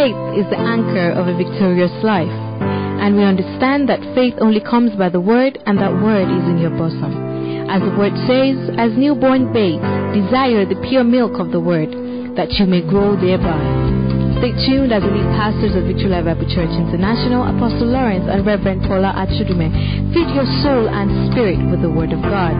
[0.00, 2.32] Faith is the anchor of a victorious life.
[3.04, 6.56] And we understand that faith only comes by the word, and that word is in
[6.56, 7.12] your bosom.
[7.68, 9.84] As the word says, as newborn babes,
[10.16, 11.92] desire the pure milk of the word,
[12.32, 13.60] that you may grow thereby.
[14.40, 18.40] Stay tuned as the lead pastors of Victory Life Bible Church International, Apostle Lawrence and
[18.48, 19.68] Reverend Paula Achudume,
[20.16, 22.56] feed your soul and spirit with the word of God.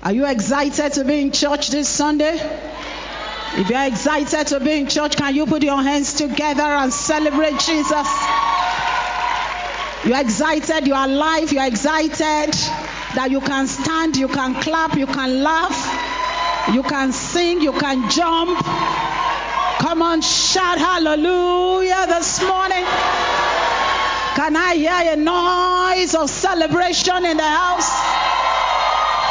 [0.00, 2.40] Are you excited to be in church this Sunday?
[3.58, 7.58] If you're excited to be in church, can you put your hands together and celebrate
[7.58, 8.06] Jesus?
[10.04, 12.52] You're excited, you're alive, you're excited
[13.14, 18.10] that you can stand, you can clap, you can laugh, you can sing, you can
[18.10, 18.58] jump.
[19.78, 22.84] Come on, shout hallelujah this morning.
[24.36, 27.88] Can I hear a noise of celebration in the house?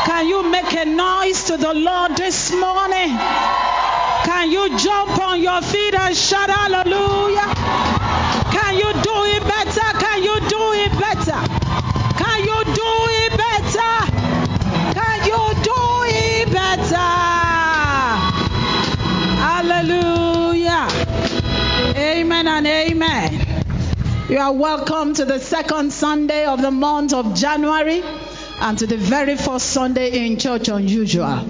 [0.07, 3.74] Can you make a noise to the Lord this morning?
[4.25, 7.53] Can you jump on your feet and shout hallelujah?
[8.51, 9.99] Can you do it better?
[9.99, 11.39] Can you do it better?
[12.17, 13.93] Can you do it better?
[14.97, 16.95] Can you do it better?
[19.45, 20.87] Hallelujah.
[21.95, 23.63] Amen and amen.
[24.27, 28.01] You are welcome to the second Sunday of the month of January
[28.59, 31.45] and to the very first Sunday in Church Unusual.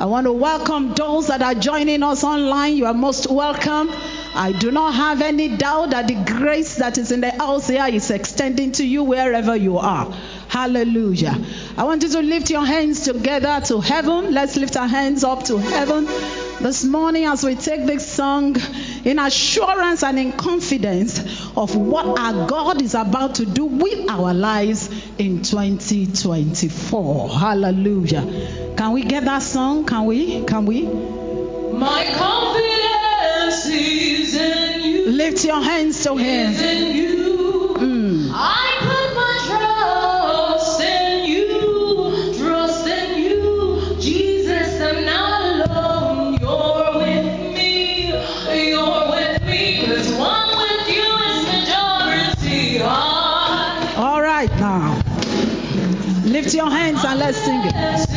[0.00, 2.76] I want to welcome those that are joining us online.
[2.76, 3.90] You are most welcome.
[4.32, 7.84] I do not have any doubt that the grace that is in the house here
[7.88, 10.08] is extending to you wherever you are.
[10.46, 11.36] Hallelujah.
[11.76, 14.32] I want you to lift your hands together to heaven.
[14.32, 16.04] Let's lift our hands up to heaven
[16.60, 18.56] this morning as we take this song
[19.08, 21.18] in assurance and in confidence
[21.56, 27.30] of what our God is about to do with our lives in 2024.
[27.30, 28.74] Hallelujah.
[28.76, 29.86] Can we get that song?
[29.86, 30.44] Can we?
[30.44, 30.82] Can we?
[30.82, 35.06] My confidence is in you.
[35.12, 36.52] Lift your hands to Him.
[36.52, 37.76] Is in you.
[37.78, 38.30] Mm.
[57.28, 58.07] Hands and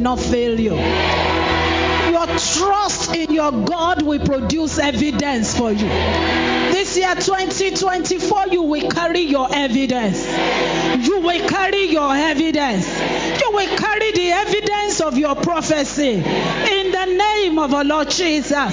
[0.00, 0.74] will not fail you.
[2.10, 5.88] Your trust in your God will produce evidence for you.
[6.70, 10.26] This year 2024, you will carry your evidence.
[11.06, 12.88] You will carry your evidence.
[13.40, 18.72] You will carry the evidence of your prophecy in the name of our Lord Jesus.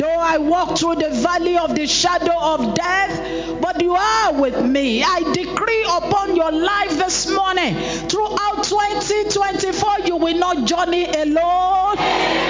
[0.00, 4.64] Though I walk through the valley of the shadow of death, but you are with
[4.64, 5.02] me.
[5.02, 7.74] I decree upon your life this morning,
[8.08, 11.96] throughout 2024, you will not journey alone.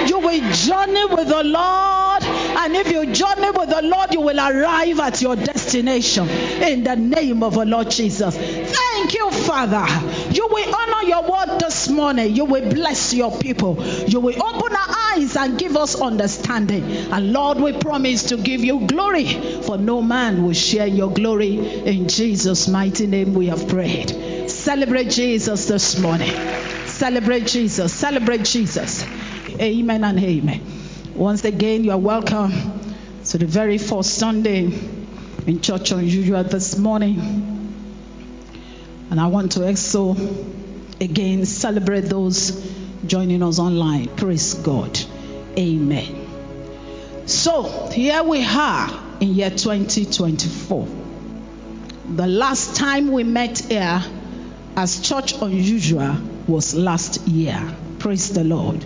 [0.07, 2.40] You will journey with the Lord.
[2.57, 6.95] And if you journey with the Lord, you will arrive at your destination in the
[6.95, 8.35] name of the Lord Jesus.
[8.35, 9.85] Thank you, Father.
[10.33, 12.35] You will honor your word this morning.
[12.35, 13.83] You will bless your people.
[14.07, 16.83] You will open our eyes and give us understanding.
[16.83, 19.25] And Lord, we promise to give you glory,
[19.63, 21.57] for no man will share your glory.
[21.85, 24.49] In Jesus' mighty name, we have prayed.
[24.49, 26.31] Celebrate Jesus this morning.
[26.87, 27.93] Celebrate Jesus.
[27.93, 29.05] Celebrate Jesus.
[29.59, 30.80] Amen and amen.
[31.15, 32.51] Once again, you are welcome
[33.25, 34.71] to the very first Sunday
[35.45, 37.19] in Church Unusual this morning.
[39.09, 40.15] And I want to also
[41.01, 42.65] again celebrate those
[43.05, 44.07] joining us online.
[44.15, 44.97] Praise God.
[45.57, 46.27] Amen.
[47.25, 50.87] So here we are in year 2024.
[52.15, 54.01] The last time we met here
[54.77, 56.15] as Church Unusual
[56.47, 57.61] was last year.
[57.99, 58.85] Praise the Lord.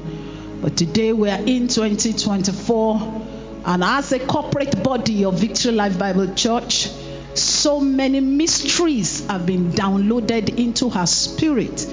[0.66, 6.34] But today we are in 2024, and as a corporate body of Victory Life Bible
[6.34, 6.90] Church,
[7.36, 11.86] so many mysteries have been downloaded into her spirit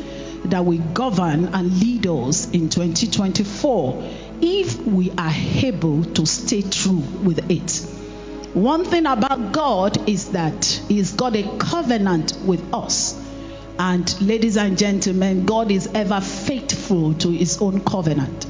[0.46, 4.10] that will govern and lead us in 2024
[4.40, 7.72] if we are able to stay true with it.
[8.54, 13.20] One thing about God is that He's got a covenant with us.
[13.78, 18.46] And ladies and gentlemen, God is ever faithful to His own covenant.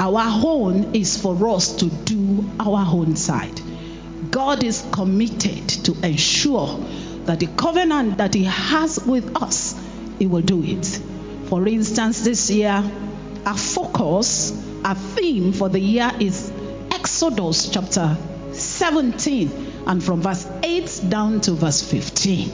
[0.00, 3.60] Our own is for us to do our own side.
[4.30, 6.78] God is committed to ensure
[7.26, 9.78] that the covenant that He has with us,
[10.18, 10.86] He will do it.
[11.50, 12.82] For instance, this year,
[13.44, 14.52] our focus,
[14.86, 16.50] our theme for the year is
[16.92, 18.16] Exodus chapter
[18.52, 22.48] 17 and from verse 8 down to verse 15,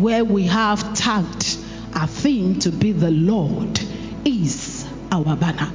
[0.00, 1.58] where we have tagged
[1.94, 3.78] our theme to be the Lord
[4.24, 5.70] is our banner.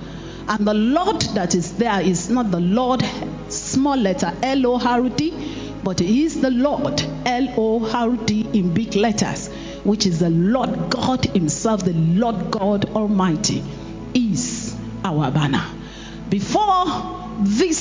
[0.47, 3.03] And the Lord that is there is not the Lord,
[3.49, 5.33] small letter L O R D,
[5.83, 9.47] but He is the Lord, L O R D in big letters,
[9.83, 13.63] which is the Lord God Himself, the Lord God Almighty,
[14.13, 15.65] is our banner.
[16.29, 17.77] Before this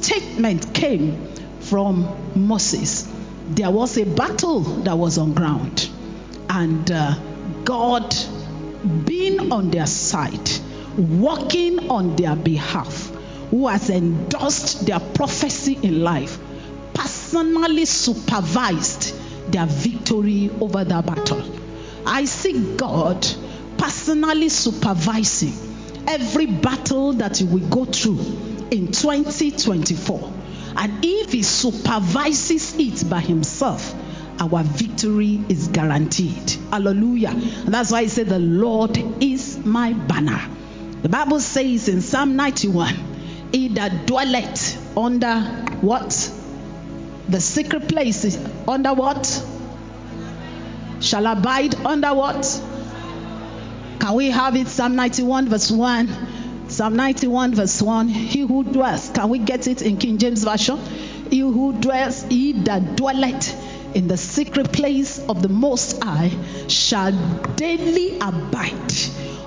[0.00, 3.08] statement came from Moses,
[3.48, 5.88] there was a battle that was on ground,
[6.50, 7.14] and uh,
[7.64, 8.14] God
[9.04, 10.50] being on their side
[10.98, 13.10] working on their behalf,
[13.50, 16.38] who has endorsed their prophecy in life,
[16.94, 19.14] personally supervised
[19.52, 21.42] their victory over that battle.
[22.06, 23.26] I see God
[23.78, 25.54] personally supervising
[26.06, 28.20] every battle that you will go through
[28.70, 30.32] in 2024.
[30.76, 33.94] And if He supervises it by Himself,
[34.40, 36.50] our victory is guaranteed.
[36.70, 37.34] Hallelujah.
[37.64, 40.40] That's why I say, The Lord is my banner.
[41.02, 42.94] The Bible says in Psalm 91,
[43.50, 45.40] He that dwelleth under
[45.80, 46.32] what?
[47.28, 49.26] The secret place under what?
[51.00, 52.62] Shall abide under what?
[53.98, 54.68] Can we have it?
[54.68, 56.68] Psalm 91, verse 1.
[56.68, 58.08] Psalm 91, verse 1.
[58.08, 60.78] He who dwells, can we get it in King James Version?
[61.30, 66.30] He who dwells, he that dwelleth in the secret place of the Most High
[66.68, 67.12] shall
[67.56, 68.92] daily abide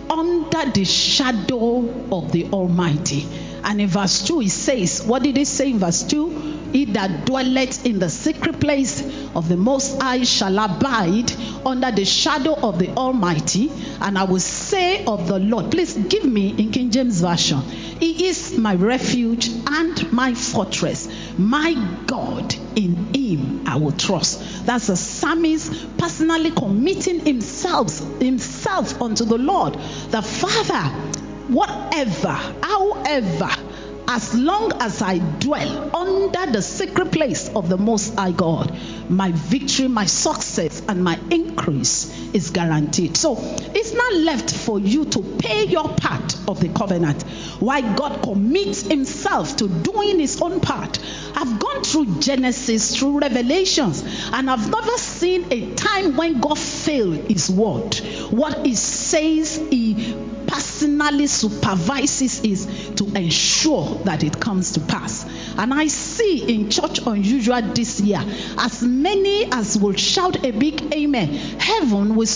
[0.10, 3.28] under the shadow of the Almighty.
[3.65, 6.69] And in verse 2, it says, What did it say in verse 2?
[6.72, 9.01] He that dwelleth in the secret place
[9.34, 11.31] of the Most High shall abide
[11.65, 13.72] under the shadow of the Almighty.
[14.01, 18.27] And I will say of the Lord, please give me in King James Version, He
[18.27, 21.74] is my refuge and my fortress, my
[22.05, 24.65] God, in Him I will trust.
[24.65, 29.74] That's a psalmist personally committing himself, himself unto the Lord.
[29.74, 31.14] The Father,
[31.50, 33.50] whatever, however,
[34.08, 38.78] as long as I dwell under the secret place of the Most High God,
[39.10, 43.18] my victory, my success, and my increase is guaranteed.
[43.18, 47.24] So it's not left for you to pay your part of the covenant.
[47.60, 51.00] Why God commits Himself to doing His own part.
[51.36, 57.30] I've gone through Genesis, through Revelations, and I've never seen a time when God failed
[57.30, 57.96] His word.
[58.32, 60.16] What He says, He
[60.48, 65.25] personally supervises is to ensure that it comes to pass.
[65.58, 68.22] And I see in Church Unusual this year,
[68.58, 72.28] as many as will shout a big amen, heaven will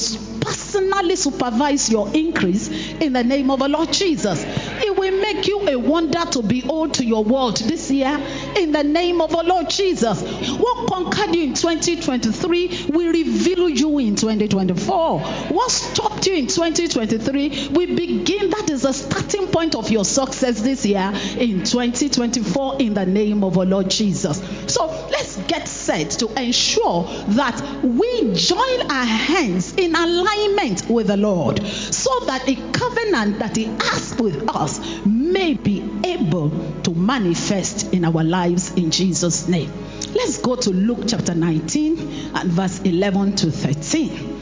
[0.41, 4.43] personally supervise your increase in the name of the Lord Jesus.
[4.45, 8.17] It will make you a wonder to behold to your world this year
[8.57, 10.21] in the name of the Lord Jesus.
[10.57, 15.19] What conquered you in 2023 will reveal you in 2024.
[15.19, 18.49] What stopped you in 2023 will begin.
[18.49, 23.43] That is the starting point of your success this year in 2024 in the name
[23.43, 24.41] of our Lord Jesus.
[24.67, 31.17] So let's get set to ensure that we join our hands in alignment with the
[31.17, 36.49] Lord so that a covenant that He has with us may be able
[36.83, 39.71] to manifest in our lives in Jesus' name.
[40.13, 44.38] Let's go to Luke chapter 19 and verse 11 to 13.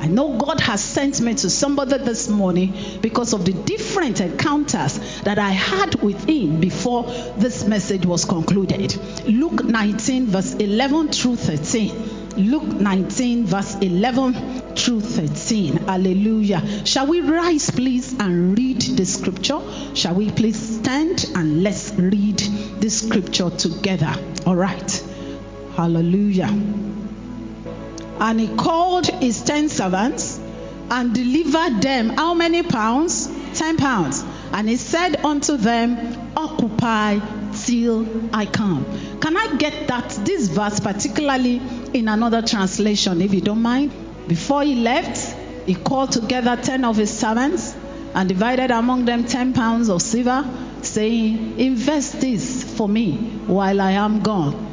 [0.00, 4.98] I know God has sent me to somebody this morning because of the different encounters
[5.22, 7.04] that I had with Him before
[7.36, 8.96] this message was concluded.
[9.26, 12.18] Luke 19, verse 11 through 13.
[12.38, 15.76] Luke 19, verse 11 through 13.
[15.78, 16.86] Hallelujah.
[16.86, 19.60] Shall we rise, please, and read the scripture?
[19.94, 24.14] Shall we please stand and let's read the scripture together?
[24.46, 25.04] All right.
[25.74, 26.48] Hallelujah.
[28.20, 30.40] And he called his ten servants
[30.90, 33.28] and delivered them how many pounds?
[33.54, 34.24] Ten pounds.
[34.52, 37.20] And he said unto them, Occupy
[37.54, 38.84] till I come.
[39.20, 41.60] Can I get that this verse, particularly
[41.92, 43.92] in another translation, if you don't mind?
[44.26, 47.74] Before he left, he called together ten of his servants
[48.14, 50.48] and divided among them ten pounds of silver,
[50.82, 54.66] saying, Invest this for me while I am gone.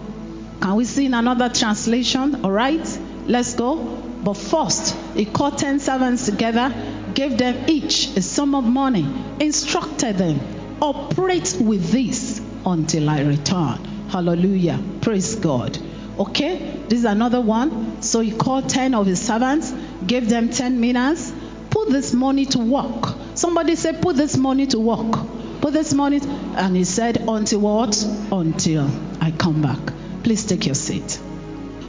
[0.62, 2.44] Can we see in another translation?
[2.46, 3.00] All right.
[3.28, 3.78] Let's go.
[4.24, 6.74] But first, he called ten servants together,
[7.14, 9.06] gave them each a sum of money,
[9.40, 10.40] instructed them,
[10.82, 13.78] operate with this until I return.
[14.10, 14.80] Hallelujah.
[15.02, 15.78] Praise God.
[16.18, 18.02] Okay, this is another one.
[18.02, 19.74] So he called ten of his servants,
[20.06, 21.34] gave them ten minas,
[21.70, 23.16] put this money to work.
[23.36, 25.14] Somebody said, put this money to work.
[25.62, 26.22] Put this money,
[26.56, 28.02] and he said, until what?
[28.32, 28.90] Until
[29.20, 29.80] I come back.
[30.24, 31.20] Please take your seat.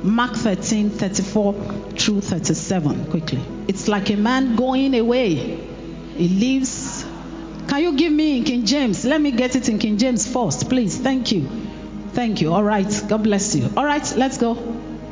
[0.03, 1.55] Mark 13, 34
[1.99, 3.07] through 37.
[3.07, 3.41] Quickly.
[3.69, 5.35] It's like a man going away.
[6.17, 7.05] He leaves.
[7.69, 9.05] Can you give me in King James?
[9.05, 10.97] Let me get it in King James first, please.
[10.99, 11.49] Thank you.
[12.13, 12.53] Thank you.
[12.53, 13.05] All right.
[13.09, 13.71] God bless you.
[13.77, 14.53] All right, let's go.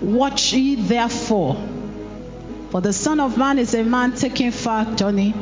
[0.00, 1.56] Watch ye therefore.
[2.70, 5.34] For the Son of Man is a man taking far journey,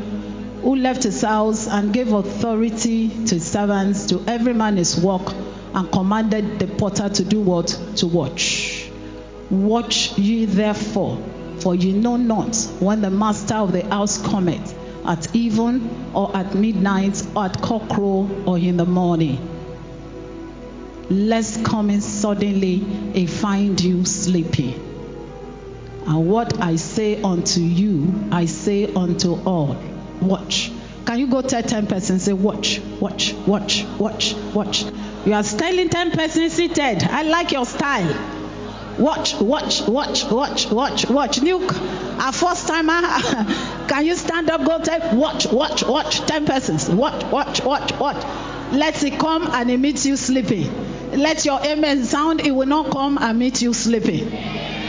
[0.63, 5.33] who left his house and gave authority to his servants, to every man his work,
[5.75, 7.69] and commanded the porter to do what?
[7.97, 8.72] To watch.
[9.53, 11.23] Watch ye therefore,
[11.59, 14.75] for ye know not when the master of the house cometh,
[15.07, 19.37] at even, or at midnight, or at cockcrow, or in the morning.
[21.11, 22.77] Lest coming suddenly
[23.13, 24.73] he find you sleeping.
[26.07, 29.77] And what I say unto you, I say unto all,
[30.23, 30.73] watch.
[31.05, 34.87] Can you go tell 10 persons, say, watch, watch, watch, watch, watch.
[35.27, 37.03] You are styling 10 persons seated.
[37.05, 38.42] I like your style.
[38.99, 41.41] Watch, watch, watch, watch, watch, watch.
[41.41, 43.01] Nuke, our first timer,
[43.89, 46.89] can you stand up, go tell, watch, watch, watch, 10 persons.
[46.91, 48.23] Watch, watch, watch, watch.
[48.73, 50.71] Let it come and it meets you sleeping.
[51.13, 54.31] Let your amen sound, it will not come and meet you sleeping.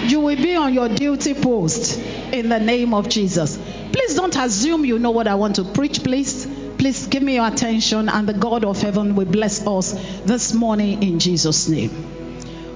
[0.10, 1.98] You will be on your duty post
[2.34, 3.58] in the name of Jesus.
[3.94, 6.46] Please don't assume you know what I want to preach, please.
[6.78, 9.94] Please give me your attention, and the God of heaven will bless us
[10.26, 12.23] this morning in Jesus' name.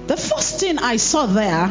[0.08, 1.70] The first thing I saw there,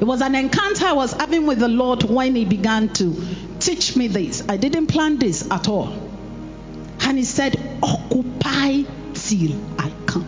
[0.00, 3.20] it was an encounter I was having with the Lord when He began to
[3.58, 4.44] teach me this.
[4.48, 5.92] I didn't plan this at all.
[7.00, 8.82] And He said, Occupy
[9.14, 10.24] till I come.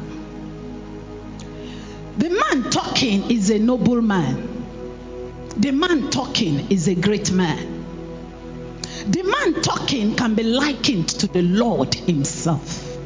[2.18, 4.48] The man talking is a noble man.
[5.56, 7.84] The man talking is a great man.
[9.06, 12.98] The man talking can be likened to the Lord Himself.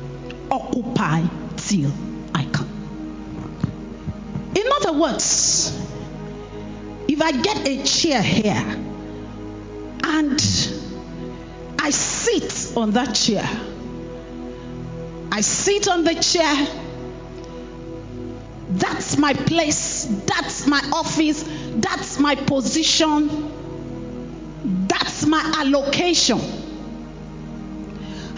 [0.51, 1.25] Occupy
[1.59, 1.93] till.
[4.93, 5.77] Words,
[7.09, 8.65] if I get a chair here
[10.05, 10.41] and
[11.79, 13.49] I sit on that chair,
[15.33, 16.67] I sit on the chair.
[18.71, 20.07] That's my place.
[20.27, 21.45] That's my office.
[21.77, 23.29] That's my position.
[24.89, 26.41] That's my allocation.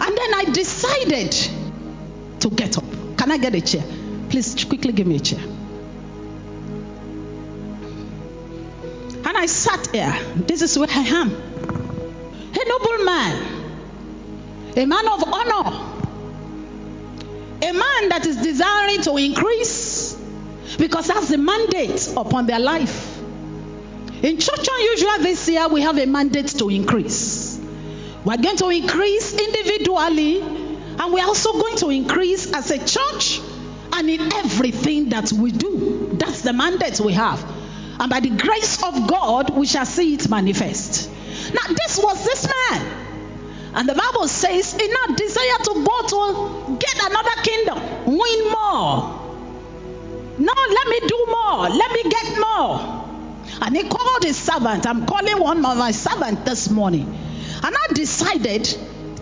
[0.01, 1.31] And then I decided
[2.41, 2.85] to get up.
[3.17, 3.83] Can I get a chair?
[4.29, 5.58] Please quickly give me a chair.
[9.39, 10.13] I sat here.
[10.35, 11.31] This is where I am.
[11.31, 13.71] A noble man,
[14.75, 15.95] a man of honor,
[17.61, 20.13] a man that is desiring to increase
[20.77, 23.17] because that's the mandate upon their life.
[24.21, 27.57] In Church Unusual this year, we have a mandate to increase.
[28.25, 33.39] We're going to increase individually, and we're also going to increase as a church
[33.93, 36.09] and in everything that we do.
[36.19, 37.58] That's the mandate we have.
[37.99, 41.09] And by the grace of God, we shall see it manifest.
[41.53, 43.05] Now, this was this man.
[43.75, 49.19] And the Bible says, in our desire to go to get another kingdom, win more.
[50.39, 51.69] No, let me do more.
[51.69, 53.05] Let me get more.
[53.61, 54.87] And he called his servant.
[54.87, 57.05] I'm calling one of my servant this morning.
[57.61, 58.63] And I decided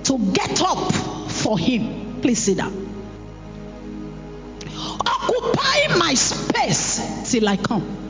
[0.04, 0.92] to get up
[1.32, 2.22] for him.
[2.22, 2.86] Please sit down.
[5.06, 8.07] Occupy my space till I come.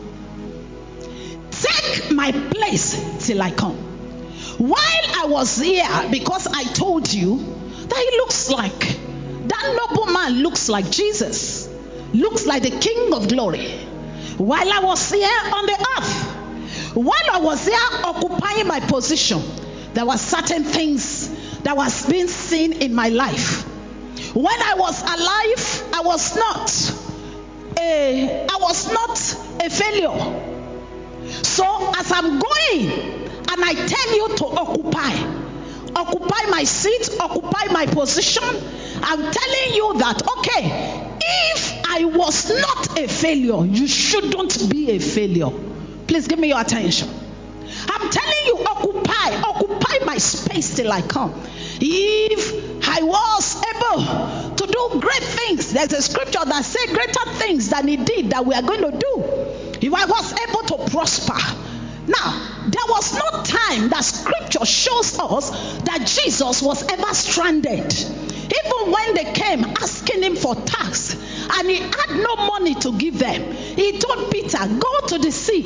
[1.67, 3.75] Take my place till I come.
[4.57, 8.79] While I was here, because I told you that he looks like,
[9.47, 11.69] that noble man looks like Jesus,
[12.13, 13.71] looks like the King of glory.
[14.37, 19.41] While I was here on the earth, while I was here occupying my position,
[19.93, 21.29] there were certain things
[21.61, 23.63] that was being seen in my life.
[24.35, 30.46] When I was alive, I was not a, I was not a failure.
[31.57, 32.91] So as I'm going,
[33.49, 35.11] and I tell you to occupy,
[35.95, 38.43] occupy my seat, occupy my position,
[39.01, 44.99] I'm telling you that, okay, if I was not a failure, you shouldn't be a
[44.99, 45.49] failure.
[46.05, 47.09] Please give me your attention.
[47.89, 51.33] I'm telling you, occupy, occupy my space till I come.
[51.81, 57.71] If I was able to do great things, there's a scripture that says greater things
[57.71, 59.46] than he did that we are going to do.
[59.81, 61.39] If I was able to prosper,
[62.07, 65.49] now, there was no time that scripture shows us
[65.81, 67.93] that Jesus was ever stranded.
[67.93, 71.17] Even when they came asking him for tax
[71.53, 75.61] and he had no money to give them, he told Peter, Go to the sea,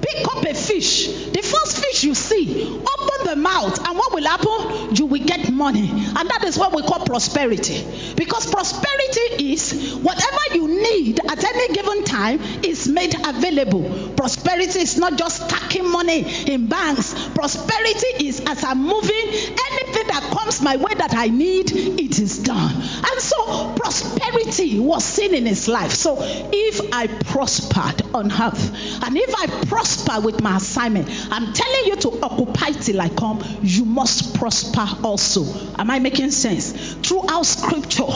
[0.00, 1.06] pick up a fish.
[1.06, 4.94] The first fish you see, open the mouth, and what will happen?
[4.94, 5.88] You will get money.
[5.88, 7.84] And that is what we call prosperity.
[8.16, 14.12] Because prosperity is whatever you need at any given time is made available.
[14.16, 17.14] Prosperity is not just stacking money in banks.
[17.34, 22.38] Prosperity is as I'm moving, anything that comes my way that I need, it is
[22.38, 22.74] done.
[22.74, 25.92] And so prosperity was seen in his life.
[25.92, 31.84] So if I prospered on earth, and if I prosper with my assignment, I'm telling
[31.86, 35.44] you to occupy till I come, you must prosper also.
[35.78, 36.94] Am I making sense?
[36.96, 38.06] Throughout scripture,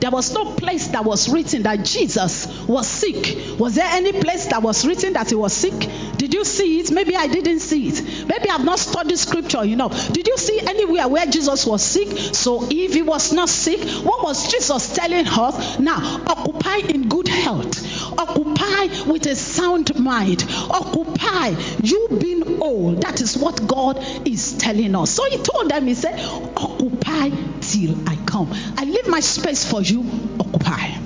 [0.00, 3.58] there was no place that was written that Jesus was sick.
[3.58, 5.88] Was there any place that was written that he was sick?
[6.18, 6.90] Did you see it?
[6.90, 8.26] Maybe I didn't see it.
[8.28, 10.12] Maybe I've not studied scripture enough.
[10.12, 12.34] Did you see anywhere where Jesus was sick?
[12.34, 15.78] So if he was not sick, what was Jesus telling us?
[15.78, 21.48] Now, occupy in good health, occupy with a sound mind, occupy
[21.82, 23.02] you being old.
[23.02, 25.10] That is what God is telling us.
[25.10, 26.18] So he told them, He said,
[26.56, 28.50] Occupy till I come.
[28.76, 30.04] I leave my space for you,
[30.38, 30.96] occupy.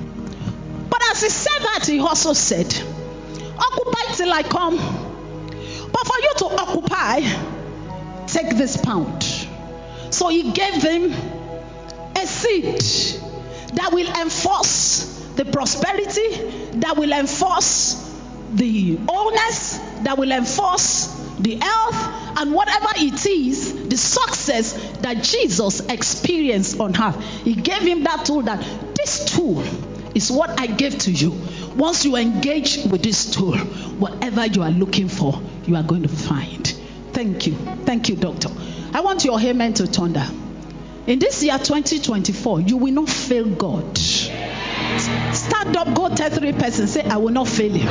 [0.91, 2.67] But as he said that, he also said,
[3.57, 4.77] Occupy till I come.
[4.77, 7.21] But for you to occupy,
[8.27, 9.23] take this pound.
[10.11, 11.13] So he gave them
[12.17, 12.81] a seed
[13.75, 18.01] that will enforce the prosperity, that will enforce
[18.53, 21.07] the wholeness, that will enforce
[21.39, 27.21] the health, and whatever it is, the success that Jesus experienced on earth.
[27.43, 29.63] He gave him that tool that this tool
[30.15, 31.33] is what I gave to you.
[31.77, 36.09] Once you engage with this tool, whatever you are looking for, you are going to
[36.09, 36.67] find.
[37.13, 37.55] Thank you.
[37.85, 38.49] Thank you, doctor.
[38.93, 40.27] I want your amen to thunder.
[41.07, 43.99] In this year 2024, you will not fail God.
[44.99, 47.89] Stand up, go tell three persons, say, I will not fail him.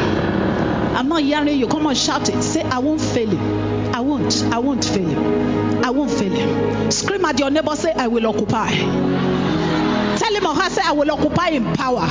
[0.95, 1.67] I'm not hearing you.
[1.67, 2.41] Come on, shout it.
[2.43, 3.93] Say, I won't fail him.
[3.95, 4.43] I won't.
[4.51, 5.83] I won't fail him.
[5.83, 6.91] I won't fail him.
[6.91, 8.69] Scream at your neighbor, say, I will occupy.
[8.69, 12.07] Tell him or her, say, I will occupy in power.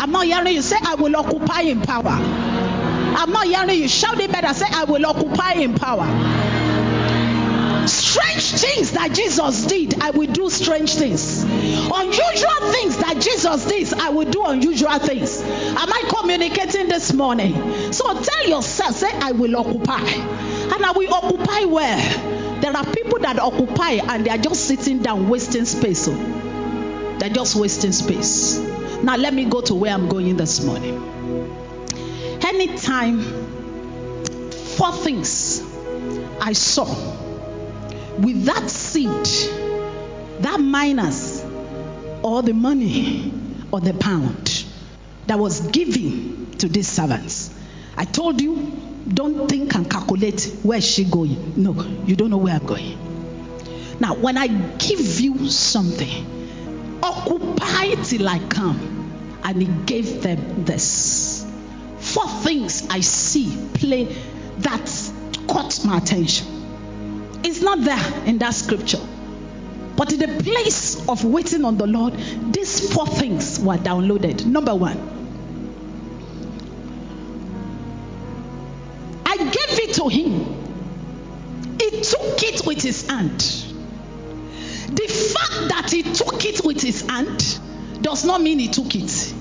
[0.00, 0.62] I'm not hearing you.
[0.62, 2.10] Say, I will occupy in power.
[2.10, 3.88] I'm not hearing you.
[3.88, 4.52] Shout it better.
[4.54, 6.06] Say, I will occupy in power.
[8.10, 11.44] Strange things that Jesus did, I will do strange things.
[11.44, 15.40] Unusual things that Jesus did, I will do unusual things.
[15.40, 17.92] Am I communicating this morning?
[17.92, 20.00] So tell yourself, say, I will occupy.
[20.02, 22.60] And I will occupy where?
[22.60, 26.08] There are people that occupy and they are just sitting down wasting space.
[26.08, 27.16] oh.
[27.20, 28.58] They're just wasting space.
[29.04, 31.00] Now let me go to where I'm going this morning.
[32.42, 33.20] Anytime
[34.76, 35.62] four things
[36.40, 36.86] I saw
[38.18, 39.26] with that seed,
[40.42, 41.44] that minas,
[42.22, 43.32] or the money,
[43.72, 44.64] or the pound
[45.26, 47.54] that was given to these servants.
[47.96, 48.72] I told you,
[49.08, 51.54] don't think and calculate where is she going.
[51.56, 51.72] No,
[52.06, 52.98] you don't know where I'm going.
[54.00, 59.40] Now, when I give you something, occupy it till I come.
[59.42, 61.46] And he gave them this.
[61.98, 64.04] Four things I see play
[64.58, 65.12] that
[65.48, 66.59] caught my attention.
[67.42, 69.00] It's not there in that scripture.
[69.96, 72.14] But in the place of waiting on the Lord,
[72.52, 74.46] these four things were downloaded.
[74.46, 74.96] Number one,
[79.26, 80.56] I gave it to him.
[81.78, 83.40] He took it with his hand.
[83.40, 87.58] The fact that he took it with his hand
[88.00, 89.34] does not mean he took it.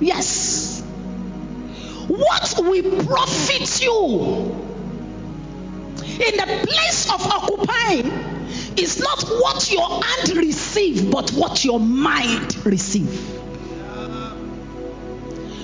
[0.00, 0.82] Yes.
[2.08, 4.71] What will profit you
[6.20, 8.06] in the place of occupying
[8.76, 13.10] is not what your hand receive, but what your mind receive.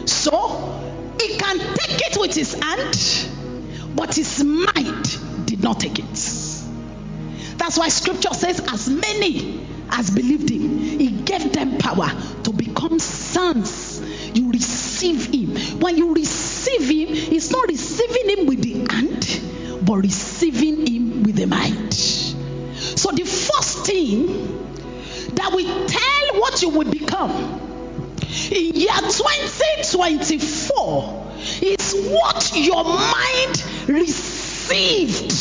[0.07, 6.05] So he can take it with his hand, but his mind did not take it.
[7.59, 12.11] That's why scripture says, as many as believed him, he gave them power
[12.45, 14.01] to become sons.
[14.35, 15.81] You receive him.
[15.81, 19.28] When you receive him, it's not receiving him with the hand,
[19.89, 21.95] but receiving him with the mind.
[21.95, 24.27] So the first thing
[25.35, 27.31] that will tell what you will become
[28.53, 35.33] in year 2024 is what your mind received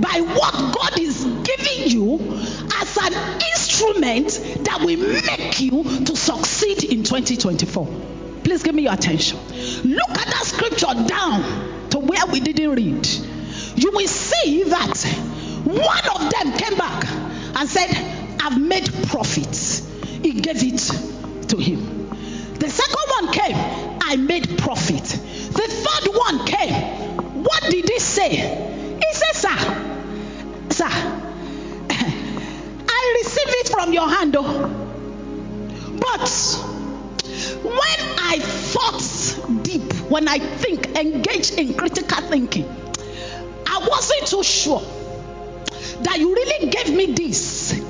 [0.00, 2.18] by what God is giving you
[2.74, 3.14] as an
[3.52, 4.30] instrument
[4.64, 7.86] that will make you to succeed in 2024.
[8.42, 9.38] Please give me your attention.
[9.84, 11.71] Look at that scripture down
[12.02, 13.06] where we didn't read.
[13.76, 15.02] You will see that
[15.64, 17.04] one of them came back
[17.56, 17.90] and said,
[18.40, 19.88] I've made profits.
[20.22, 22.08] He gave it to him.
[22.58, 23.56] The second one came,
[24.02, 25.04] I made profit.
[25.04, 27.42] The third one came.
[27.44, 28.30] What did he say?
[28.30, 29.56] He said, Sir,
[30.70, 30.86] sir,
[31.90, 34.36] I receive it from your hand.
[34.38, 34.68] oh.
[36.00, 36.28] But
[37.64, 42.66] when I thought deep, when I think, engage in critical thinking,
[43.66, 44.82] I wasn't too sure
[46.02, 47.82] that you really gave me this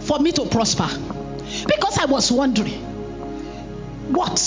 [0.00, 0.86] for me to prosper.
[1.66, 2.82] Because I was wondering,
[4.12, 4.38] what?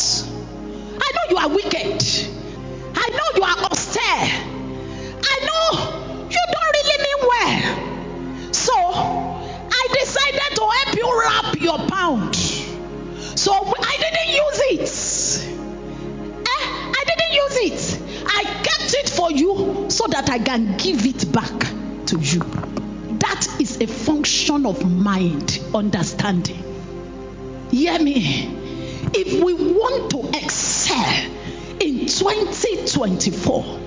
[1.01, 2.03] I know you are wicked.
[2.93, 4.29] I know you are austere.
[5.23, 8.53] I know you don't really mean well.
[8.53, 12.35] So I decided to help you wrap your pound.
[12.35, 14.59] So I didn't use
[15.49, 15.58] it.
[17.31, 18.01] Use it.
[18.27, 21.59] I kept it for you so that I can give it back
[22.07, 22.39] to you.
[23.19, 26.63] That is a function of mind, understanding.
[27.69, 28.55] Hear me.
[29.13, 31.31] If we want to excel
[31.79, 33.79] in 2024,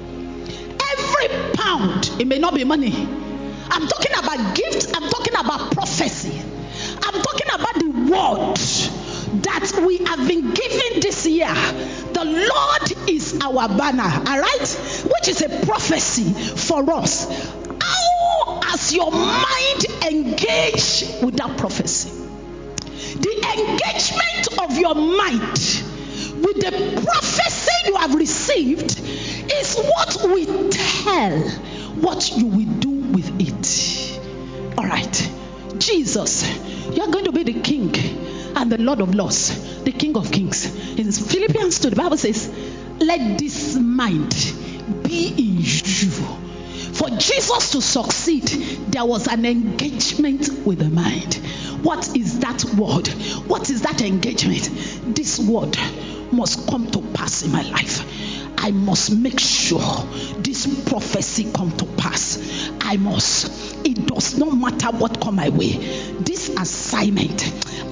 [0.98, 3.08] every pound, it may not be money.
[3.70, 6.38] I'm talking about gifts, I'm talking about prophecy,
[7.02, 8.58] I'm talking about the word
[9.42, 11.52] that we have been given this year.
[12.12, 15.04] The Lord is our banner, all right?
[15.04, 17.26] Which is a prophecy for us.
[17.80, 22.10] How has your mind engaged with that prophecy?
[23.20, 25.58] The engagement of your mind
[26.42, 31.38] with the prophecy you have received is what will tell
[32.00, 34.78] what you will do with it.
[34.78, 35.30] All right.
[35.78, 36.44] Jesus,
[36.94, 37.92] you are going to be the king
[38.56, 40.66] and the Lord of Lords, the King of Kings.
[40.98, 42.52] In Philippians 2, the Bible says,
[42.98, 44.34] Let this mind
[45.02, 46.10] be in you.
[46.92, 48.44] For Jesus to succeed,
[48.92, 51.34] there was an engagement with the mind.
[51.82, 53.08] What is that word?
[53.48, 54.70] What is that engagement?
[55.16, 55.76] This word
[56.30, 58.04] must come to pass in my life.
[58.58, 59.80] I must make sure
[60.38, 62.70] this prophecy come to pass.
[62.80, 63.50] I must.
[63.84, 65.72] It does not matter what come my way.
[66.20, 67.42] This assignment,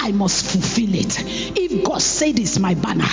[0.02, 1.22] I must fulfill it.
[1.58, 3.08] If God said it's my banner,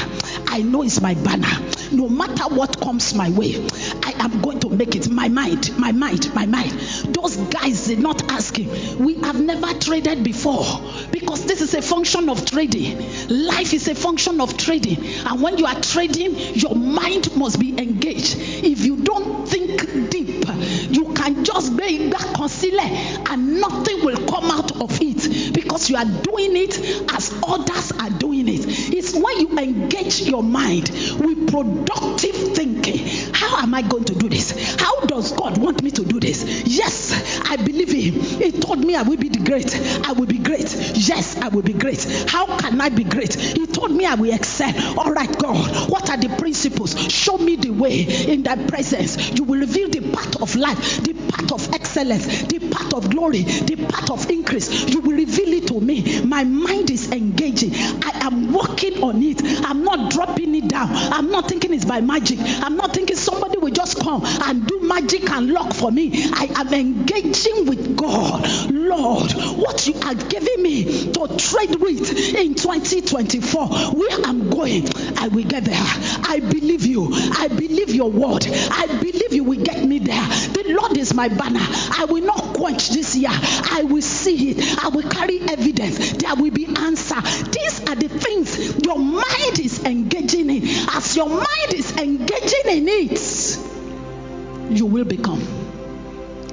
[0.48, 1.48] I know it's my banner.
[1.92, 3.56] No matter what comes my way,
[4.04, 5.10] I am going to make it.
[5.10, 6.72] My mind, my mind, my mind.
[7.14, 9.04] Those guys did not ask him.
[9.04, 10.64] We have never traded before
[11.12, 12.98] because this is a function of trading.
[13.28, 15.04] Life is a function of trading.
[15.26, 18.38] And when you are trading, your mind must be engaged.
[18.40, 20.12] If you don't think
[20.92, 25.98] you can just be that concealer and nothing will come out of it because you
[25.98, 26.78] are doing it
[27.14, 28.66] as others are doing it.
[28.94, 33.08] It's when you engage your mind with productive thinking.
[33.34, 34.76] How am I going to do this?
[34.80, 36.64] How does God want me to do this?
[36.66, 38.22] Yes, I believe Him.
[38.22, 39.76] He told me I will be great.
[40.08, 40.74] I will be great.
[40.96, 42.04] Yes, I will be great.
[42.28, 43.34] How can I be great?
[43.34, 45.00] He told me I will excel.
[45.00, 47.00] All right, God, what are the principles?
[47.12, 49.32] Show me the way in thy presence.
[49.32, 53.44] You will reveal the path of life, the path of excellence, the path of glory,
[53.44, 54.90] the path of increase.
[54.90, 56.22] You will reveal it to me.
[56.26, 57.72] My mind is engaging.
[57.74, 59.42] I am working on it.
[59.66, 60.90] I'm not dropping it down.
[60.92, 62.40] I'm not thinking it's by magic.
[62.42, 66.12] I'm not thinking somebody will just come and do magic and lock for me.
[66.34, 68.46] I am engaging with God.
[68.72, 75.28] Lord, what you are giving me to trade with in 2024, where I'm going, I
[75.30, 75.76] will get there.
[75.78, 77.10] I believe you.
[77.14, 78.46] I believe your word.
[78.48, 80.28] I believe you will get me there.
[80.54, 81.60] The Lord is my banner.
[81.62, 83.30] I will not quench this year.
[83.32, 84.84] I will see it.
[84.84, 86.14] I will carry evidence.
[86.14, 87.22] There will be answer.
[87.22, 90.64] These are the things your mind is engaging in.
[90.90, 95.42] As your mind is engaging in it, you will become.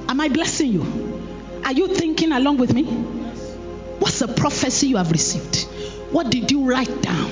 [0.07, 1.61] Am I blessing you?
[1.65, 2.83] Are you thinking along with me?
[2.83, 5.67] What's the prophecy you have received?
[6.15, 7.29] What did you write down?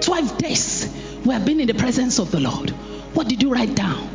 [0.00, 0.90] 12 days
[1.26, 2.70] we have been in the presence of the Lord.
[3.12, 4.08] What did you write down?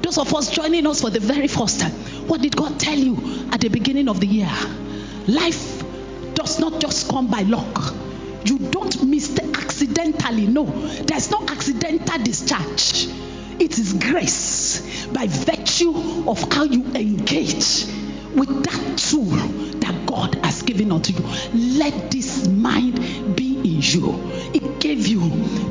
[0.00, 1.92] Those of us joining us for the very first time,
[2.26, 3.18] what did God tell you
[3.52, 4.50] at the beginning of the year?
[5.28, 5.84] Life
[6.32, 7.94] does not just come by luck.
[8.46, 10.46] You don't miss accidentally.
[10.46, 13.08] No, there's no accidental discharge.
[13.60, 15.92] It is grace by virtue
[16.26, 17.84] of how you engage
[18.34, 19.36] with that tool
[19.80, 21.24] that God has given unto you.
[21.78, 24.20] Let this mind be in you.
[24.54, 25.20] It gave you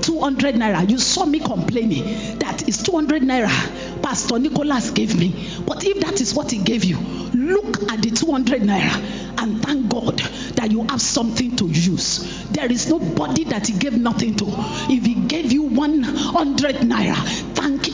[0.02, 0.89] 200 naira.
[0.89, 4.02] You saw me complaining that is 200 naira.
[4.02, 5.34] Pastor Nicholas gave me.
[5.65, 6.97] But if that is what he gave you,
[7.34, 10.19] look at the 200 naira and thank God
[10.56, 12.45] that you have something to use.
[12.50, 14.45] There is nobody that he gave nothing to.
[14.47, 17.40] If he gave you 100 naira,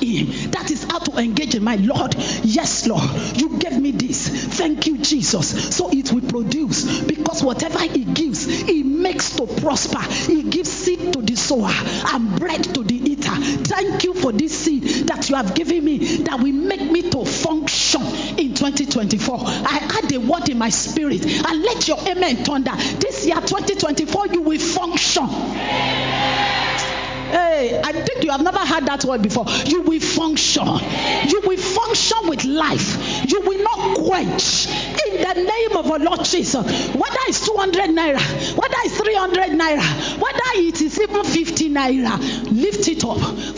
[0.08, 0.52] him.
[0.52, 2.15] That is how to engage in my Lord.
[2.43, 3.04] Yes, Lord,
[3.36, 4.28] you gave me this.
[4.58, 5.76] Thank you, Jesus.
[5.76, 10.02] So it will produce because whatever he gives, he makes to prosper.
[10.02, 11.72] He gives seed to the sower
[12.13, 13.36] and bread to the eater.
[13.63, 17.26] Thank you for this seed that you have given me that will make me to
[17.26, 18.02] function
[18.38, 19.38] in 2024.
[19.39, 22.72] I add a word in my spirit and let your amen thunder.
[23.00, 26.66] This year, 2024, you will function.
[27.29, 29.45] Hey, I think you have never heard that word before.
[29.65, 30.65] You will function.
[30.65, 33.27] You will function with life.
[33.29, 34.67] You will not quench.
[34.67, 36.63] In the name of our Lord Jesus.
[36.93, 38.21] Whether it's 200 naira,
[38.57, 42.17] whether it's 300 naira, whether it is even 50 naira,
[42.51, 43.17] lift it up.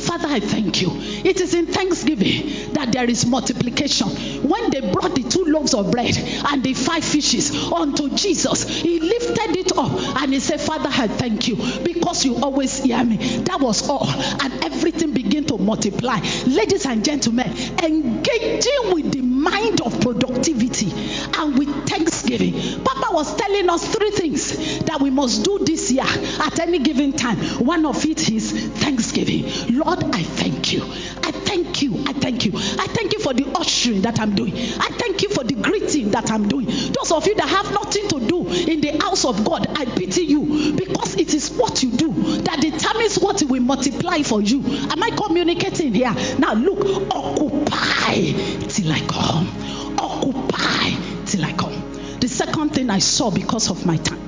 [0.09, 0.89] Father, I thank you.
[0.91, 4.07] It is in thanksgiving that there is multiplication.
[4.41, 8.99] When they brought the two loaves of bread and the five fishes unto Jesus, he
[8.99, 13.17] lifted it up and he said, Father, I thank you because you always hear me.
[13.17, 14.09] That was all.
[14.09, 16.19] And everything began to multiply.
[16.47, 17.47] Ladies and gentlemen,
[17.83, 20.91] engaging with the mind of productivity
[21.37, 22.83] and with thanksgiving.
[22.83, 27.13] Papa was telling us three things that we must do this year at any given
[27.13, 27.37] time.
[27.63, 29.77] One of it is thanksgiving.
[29.77, 30.83] Lord, I thank you.
[30.83, 32.03] I thank you.
[32.07, 32.51] I thank you.
[32.55, 34.53] I thank you for the ushering that I'm doing.
[34.53, 36.65] I thank you for the greeting that I'm doing.
[36.65, 40.23] Those of you that have nothing to do in the house of God, I pity
[40.23, 44.63] you because it is what you do that determines what will multiply for you.
[44.65, 46.13] Am I communicating here?
[46.37, 46.79] Now look,
[47.13, 48.31] occupy
[48.67, 49.97] till I come.
[49.99, 52.19] Occupy till I come.
[52.19, 54.19] The second thing I saw because of my time,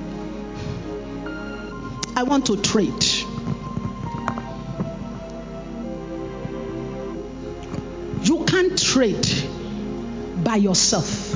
[2.16, 3.04] I want to trade.
[8.92, 9.26] Trade
[10.44, 11.34] by yourself.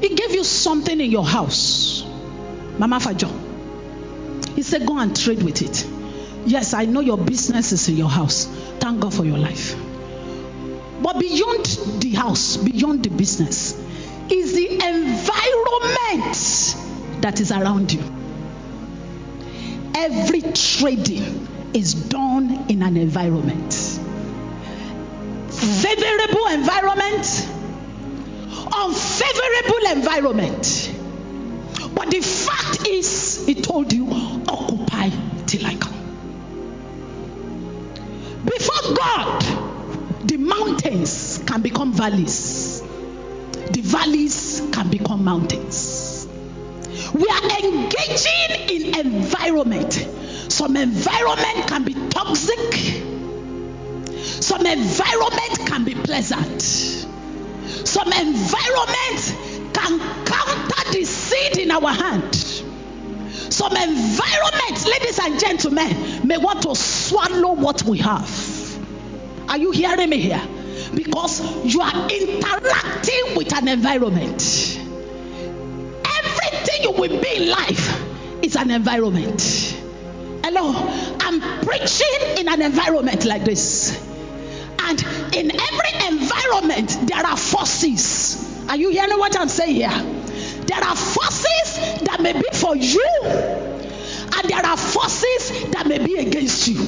[0.00, 2.02] He gave you something in your house,
[2.78, 3.28] Mama Fajo.
[4.54, 5.86] He said, Go and trade with it.
[6.46, 8.46] Yes, I know your business is in your house.
[8.80, 9.76] Thank God for your life.
[11.02, 11.66] But beyond
[12.00, 13.74] the house, beyond the business,
[14.30, 16.36] is the environment
[17.22, 18.02] that is around you.
[19.94, 23.83] Every trading is done in an environment.
[25.84, 27.48] Favorable environment,
[28.74, 30.92] unfavorable environment.
[31.94, 34.08] But the fact is, he told you,
[34.48, 35.10] occupy
[35.44, 35.92] till I come.
[38.46, 39.42] Before God,
[40.26, 42.82] the mountains can become valleys,
[43.70, 46.26] the valleys can become mountains.
[47.12, 49.92] We are engaging in environment.
[50.48, 53.02] Some environment can be toxic,
[54.44, 56.60] some environment can be pleasant.
[56.60, 62.34] Some environment can counter the seed in our hand.
[62.34, 68.30] Some environment, ladies and gentlemen, may want to swallow what we have.
[69.48, 70.46] Are you hearing me here?
[70.94, 74.78] Because you are interacting with an environment.
[76.18, 79.40] Everything you will be in life is an environment.
[80.44, 80.74] Hello,
[81.20, 84.12] I'm preaching in an environment like this.
[84.86, 85.00] And
[85.34, 88.66] in every environment, there are forces.
[88.68, 89.88] Are you hearing what I'm saying here?
[89.88, 96.16] There are forces that may be for you, and there are forces that may be
[96.16, 96.80] against you.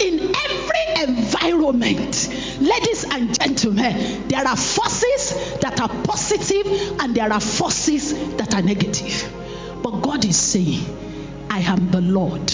[0.00, 2.28] In every environment,
[2.60, 8.62] ladies and gentlemen, there are forces that are positive and there are forces that are
[8.62, 9.32] negative.
[9.82, 10.84] But God is saying,
[11.50, 12.46] I am the Lord.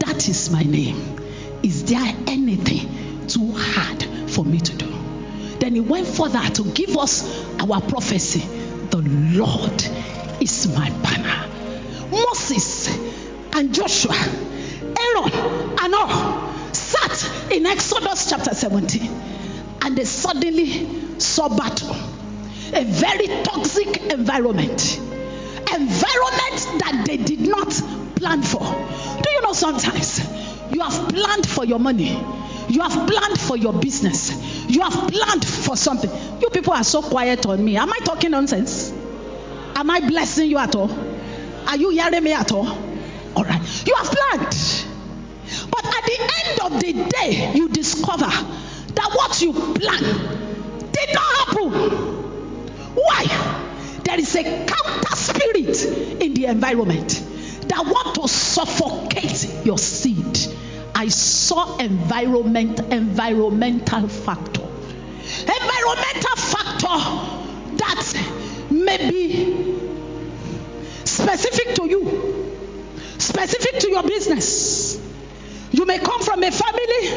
[0.00, 1.18] That is my name.
[1.62, 2.95] Is there anything
[3.28, 4.92] too hard for me to do?
[5.58, 8.40] Then he went further to give us our prophecy.
[8.90, 8.98] The
[9.38, 9.82] Lord
[10.40, 11.48] is my banner.
[12.10, 12.88] Moses
[13.52, 15.32] and Joshua, Aaron,
[15.82, 19.10] and all sat in Exodus chapter 17
[19.82, 20.86] and they suddenly
[21.18, 21.96] saw battle.
[22.74, 24.98] A very toxic environment.
[24.98, 27.70] Environment that they did not
[28.16, 28.60] plan for.
[28.60, 30.20] Do you know sometimes
[30.72, 32.16] you have planned for your money?
[32.68, 34.66] You have planned for your business.
[34.68, 36.10] You have planned for something.
[36.40, 37.76] You people are so quiet on me.
[37.76, 38.92] Am I talking nonsense?
[39.74, 40.90] Am I blessing you at all?
[41.66, 42.66] Are you hearing me at all?
[43.36, 43.86] All right.
[43.86, 44.56] You have planned.
[45.70, 51.36] But at the end of the day, you discover that what you planned did not
[51.36, 51.70] happen.
[52.94, 53.26] Why?
[54.04, 55.84] There is a counter spirit
[56.22, 57.22] in the environment
[57.68, 60.55] that want to suffocate your seed.
[60.98, 64.62] I saw environment, environmental factor.
[64.62, 66.96] Environmental factor
[67.76, 69.76] that may be
[71.04, 72.56] specific to you,
[73.18, 74.98] specific to your business.
[75.70, 77.10] You may come from a family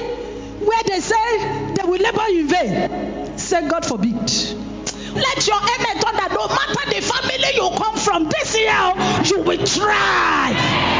[0.65, 3.37] where they say they will labor in vain.
[3.37, 4.13] Say, God forbid.
[4.13, 9.41] Let your amen turn that no matter the family you come from this year, you
[9.41, 10.98] will try.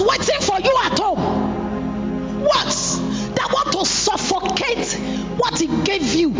[0.00, 2.40] Wars waiting for you at home.
[2.40, 2.98] Wars
[3.34, 4.92] that want to suffocate
[5.38, 6.32] what He gave you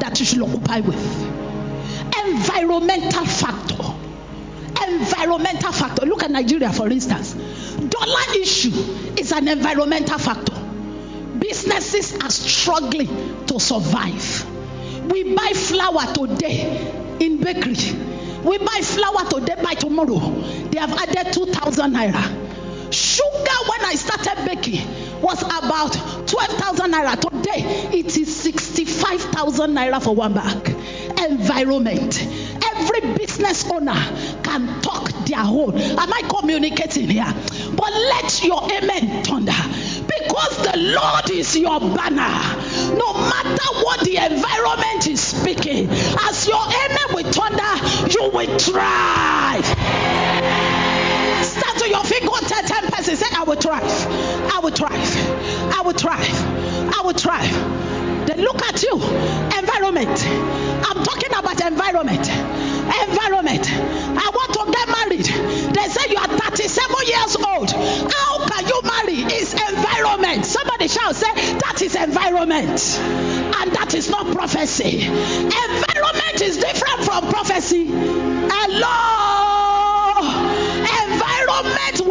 [0.00, 0.96] that you should occupy with.
[2.26, 3.82] Environmental factor.
[4.88, 6.06] Environmental factor.
[6.06, 7.34] Look at Nigeria, for instance.
[7.34, 8.70] Dollar issue
[9.16, 10.54] is an environmental factor.
[11.38, 14.46] Businesses are struggling to survive.
[15.10, 17.76] We buy flour today in bakery.
[18.42, 20.18] We buy flour today by tomorrow.
[20.70, 22.45] They have added 2,000 naira.
[23.36, 24.86] Sugar, when I started baking,
[25.20, 25.92] was about
[26.26, 27.20] 12,000 naira.
[27.20, 30.68] Today, it is 65,000 naira for one bag.
[31.28, 32.22] Environment.
[32.76, 33.94] Every business owner
[34.42, 35.76] can talk their own.
[35.76, 37.32] Am I communicating here?
[37.76, 39.52] But let your amen thunder.
[40.06, 42.96] Because the Lord is your banner.
[42.96, 49.75] No matter what the environment is speaking, as your amen will thunder, you will thrive.
[51.88, 53.82] Your feet, go tell 10 persons, say, I will thrive.
[54.52, 55.72] I will thrive.
[55.72, 56.94] I will thrive.
[56.94, 57.50] I will thrive.
[58.26, 58.94] Then look at you.
[58.94, 60.18] Environment.
[60.84, 62.26] I'm talking about environment.
[62.28, 63.66] Environment.
[63.70, 65.26] I want to get married.
[65.74, 67.70] They say you are 37 years old.
[67.70, 69.22] How can you marry?
[69.32, 70.44] It's environment.
[70.44, 72.98] Somebody shall say that is environment.
[72.98, 75.06] And that is not prophecy.
[75.06, 77.86] Environment is different from prophecy.
[77.86, 79.65] Hello.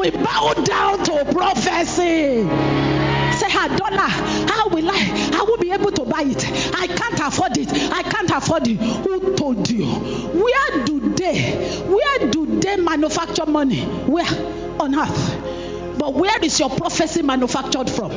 [0.06, 2.44] Will bow down to prophecy.
[2.44, 4.10] Say, ah, her dollar,
[4.52, 5.32] how will I?
[5.34, 6.46] I will be able to buy it.
[6.76, 7.70] I can't afford it.
[7.92, 8.76] I can't afford it.
[8.78, 9.86] Who told you?
[9.88, 11.54] Where do they?
[11.88, 13.82] Where do they manufacture money?
[13.82, 14.28] Where
[14.80, 15.98] on earth?
[15.98, 18.12] But where is your prophecy manufactured from?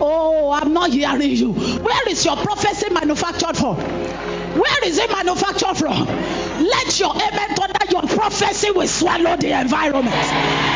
[0.00, 1.52] Oh, I'm not hearing you.
[1.52, 3.76] Where is your prophecy manufactured from?
[3.76, 6.06] Where is it manufactured from?
[6.06, 10.69] Let your amen thunder your prophecy will swallow the environment.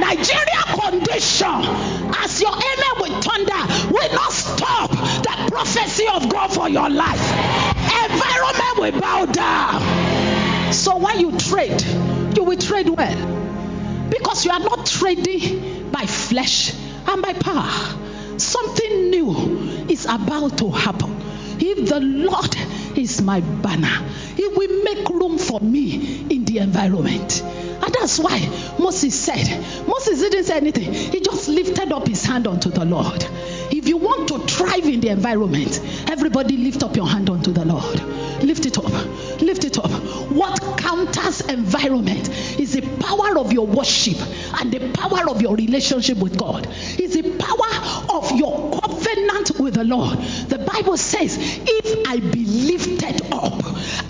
[0.00, 1.62] Nigeria condition,
[2.14, 7.20] as your amen with thunder, will not stop the prophecy of God for your life.
[8.10, 10.72] Environment will bow down.
[10.72, 11.82] So when you trade,
[12.36, 14.08] you will trade well.
[14.10, 16.72] Because you are not trading by flesh
[17.08, 17.68] and by power.
[18.38, 21.16] Something new is about to happen.
[21.58, 22.54] If the Lord
[22.98, 24.04] is my banner,
[24.36, 27.42] He will make room for me in the environment.
[27.86, 28.40] And that's why
[28.80, 29.46] Moses said,
[29.86, 30.92] Moses didn't say anything.
[30.92, 33.24] He just lifted up his hand unto the Lord.
[33.70, 37.64] If you want to thrive in the environment, everybody lift up your hand unto the
[37.64, 38.02] Lord.
[38.42, 38.90] Lift it up.
[39.40, 39.90] Lift it up.
[40.32, 42.28] What counters environment
[42.58, 44.18] is the power of your worship
[44.60, 46.66] and the power of your relationship with God.
[46.98, 50.18] Is the power of your covenant with the Lord.
[50.18, 53.62] The Bible says, if I be lifted up,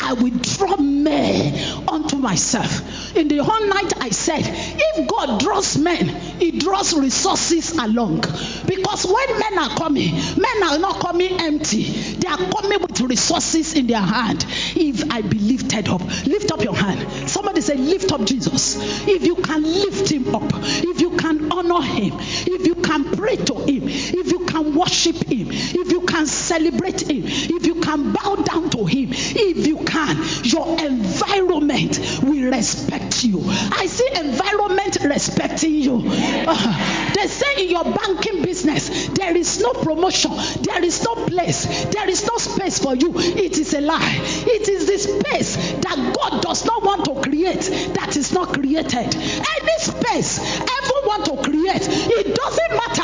[0.02, 3.16] I will draw men unto myself.
[3.16, 8.20] In the whole night I said, if God draws men, he draws resources along.
[8.66, 11.84] Because when men are coming, men are not coming empty.
[11.84, 14.44] They are coming with resources in their hand.
[14.76, 17.28] If I be lifted up, lift up your hand.
[17.28, 18.76] Somebody say, lift up Jesus.
[19.08, 23.36] If you can lift him up, if you can honor him, if you can pray
[23.36, 28.12] to him, if you can worship him, if you can celebrate him, if you can
[28.12, 33.42] bow down to him, if you can, your environment will respect you.
[33.46, 36.02] I see environment respecting you.
[36.06, 40.32] Uh, they say in your banking business, there is no promotion,
[40.62, 43.12] there is no place, there is no space for you.
[43.16, 44.20] It is a lie.
[44.22, 47.60] It is the space that God does not want to create
[47.94, 49.14] that is not created.
[49.14, 52.95] Any space ever want to create, it doesn't matter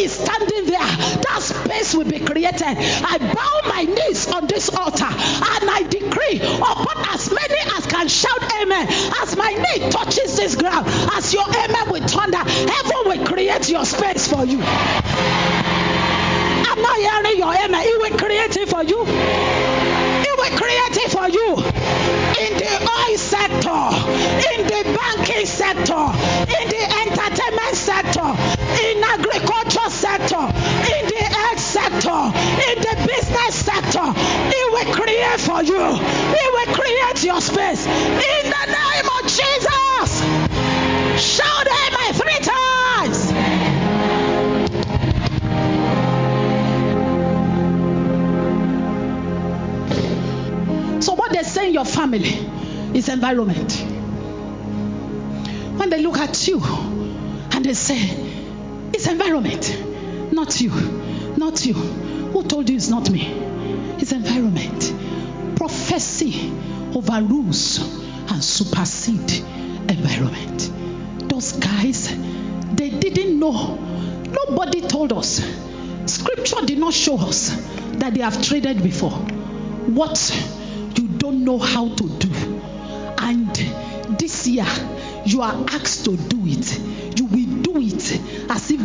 [0.00, 2.62] is standing there, that space will be created.
[2.62, 8.08] I bow my knees on this altar and I decree upon as many as can
[8.08, 8.88] shout amen,
[9.22, 13.84] as my knee touches this ground, as your amen will thunder, heaven will create your
[13.84, 14.60] space for you.
[16.70, 17.82] I'm not hearing your amen.
[17.84, 19.04] It will create it for you.
[19.06, 21.56] It will create it for you.
[22.40, 23.84] In the oil sector,
[24.54, 26.14] in the banking sector,
[26.46, 28.32] in the entertainment sector,
[28.80, 32.20] in agriculture sector, in the health sector,
[32.68, 35.80] in the business sector, it will create for you.
[35.80, 37.86] It will create your space.
[37.86, 40.20] In the name of Jesus.
[41.20, 43.18] Shout amen three times.
[51.04, 52.34] So what they say in your family
[52.94, 53.72] is environment.
[55.76, 56.60] When they look at you
[57.52, 58.29] and they say,
[59.00, 60.68] it's environment, not you,
[61.38, 61.72] not you.
[61.72, 63.32] Who told you it's not me?
[63.98, 65.56] It's environment.
[65.56, 66.52] Prophecy
[66.94, 67.78] overrules
[68.30, 69.42] and supersede
[69.88, 71.30] environment.
[71.30, 72.14] Those guys,
[72.74, 73.76] they didn't know.
[74.46, 75.42] Nobody told us.
[76.04, 77.56] Scripture did not show us
[77.92, 79.12] that they have traded before.
[79.12, 80.30] What
[80.94, 82.30] you don't know how to do.
[83.16, 83.48] And
[84.18, 84.66] this year,
[85.24, 87.09] you are asked to do it.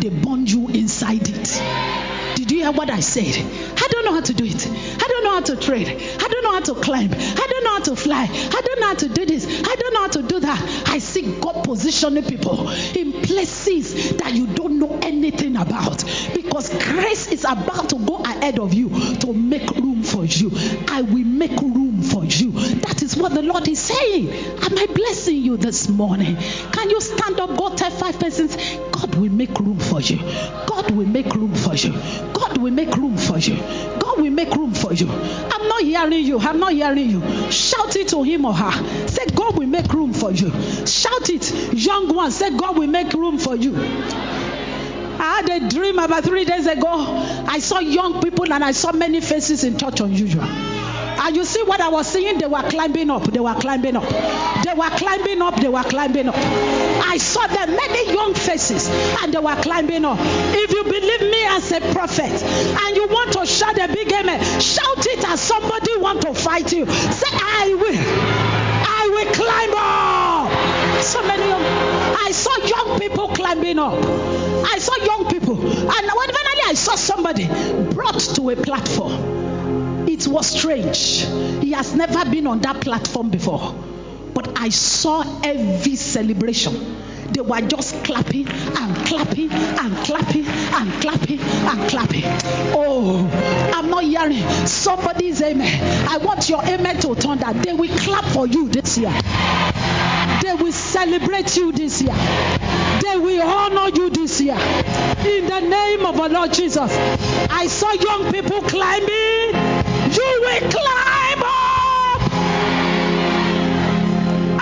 [0.06, 1.62] They bond you inside it.
[2.36, 3.34] Did you hear what I said?
[3.34, 4.68] I don't know how to do it.
[4.68, 5.88] I don't know how to trade.
[5.88, 7.12] I don't know how to climb.
[7.12, 8.28] I don't know how to fly.
[8.30, 9.46] I don't know how to do this.
[9.48, 10.90] I don't know how to do that.
[10.90, 16.04] I see God positioning people in places that you don't know anything about
[16.36, 20.52] because grace is about to go ahead of you to make room for you.
[20.90, 22.52] I will make room for you.
[22.52, 24.30] That is what the Lord is saying.
[25.76, 26.38] This morning?
[26.72, 27.50] Can you stand up?
[27.58, 28.56] Go tell five persons,
[28.92, 30.20] God will make room for you.
[30.66, 31.92] God will make room for you.
[32.32, 33.58] God will make room for you.
[34.00, 35.10] God will make room for you.
[35.10, 36.40] I'm not hearing you.
[36.40, 37.52] I'm not hearing you.
[37.52, 39.08] Shout it to him or her.
[39.10, 40.50] Say, God will make room for you.
[40.86, 42.32] Shout it, young one.
[42.32, 43.76] Say, God will make room for you.
[43.76, 46.88] I had a dream about three days ago.
[47.48, 50.75] I saw young people and I saw many faces in church unusual.
[51.18, 52.38] And you see what I was seeing?
[52.38, 53.24] They were climbing up.
[53.24, 54.08] They were climbing up.
[54.64, 55.56] They were climbing up.
[55.60, 56.36] They were climbing up.
[56.36, 58.90] I saw them, many young faces,
[59.22, 60.18] and they were climbing up.
[60.22, 64.40] If you believe me as a prophet and you want to shout a big amen,
[64.60, 66.86] shout it as somebody want to fight you.
[66.86, 68.00] Say, I will.
[68.88, 71.04] I will climb up.
[71.04, 71.62] So many young.
[71.62, 73.94] I saw young people climbing up.
[74.66, 75.56] I saw young people.
[75.56, 77.48] And when finally I saw somebody
[77.94, 79.65] brought to a platform.
[80.16, 81.26] It was strange.
[81.62, 83.76] He has never been on that platform before.
[84.34, 87.34] But I saw every celebration.
[87.34, 92.24] They were just clapping and clapping and clapping and clapping and clapping.
[92.74, 93.30] Oh,
[93.74, 96.08] I'm not hearing somebody's amen.
[96.10, 97.62] I want your amen to turn that.
[97.62, 99.12] They will clap for you this year.
[100.42, 102.16] They will celebrate you this year.
[103.02, 104.56] They will honor you this year.
[104.56, 106.90] In the name of our Lord Jesus.
[107.50, 109.75] I saw young people climbing
[110.16, 112.22] you will climb up.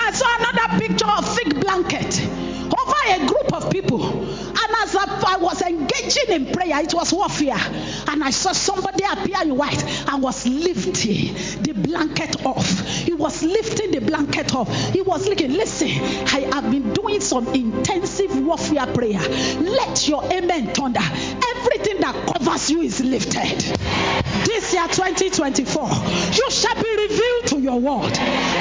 [0.00, 2.20] I saw another picture of thick blanket
[2.66, 4.02] over a group of people.
[4.04, 7.58] And as I was engaging in prayer, it was warfare.
[8.08, 12.80] And I saw somebody appear in white and was lifting the blanket off.
[12.80, 14.68] He was lifting the blanket off.
[14.92, 19.20] He was looking, listen, I have been doing some intensive warfare prayer.
[19.60, 21.00] Let your amen thunder.
[21.64, 23.58] Everything that covers you is lifted.
[24.44, 25.88] This year 2024,
[26.36, 28.14] you shall be revealed to your world.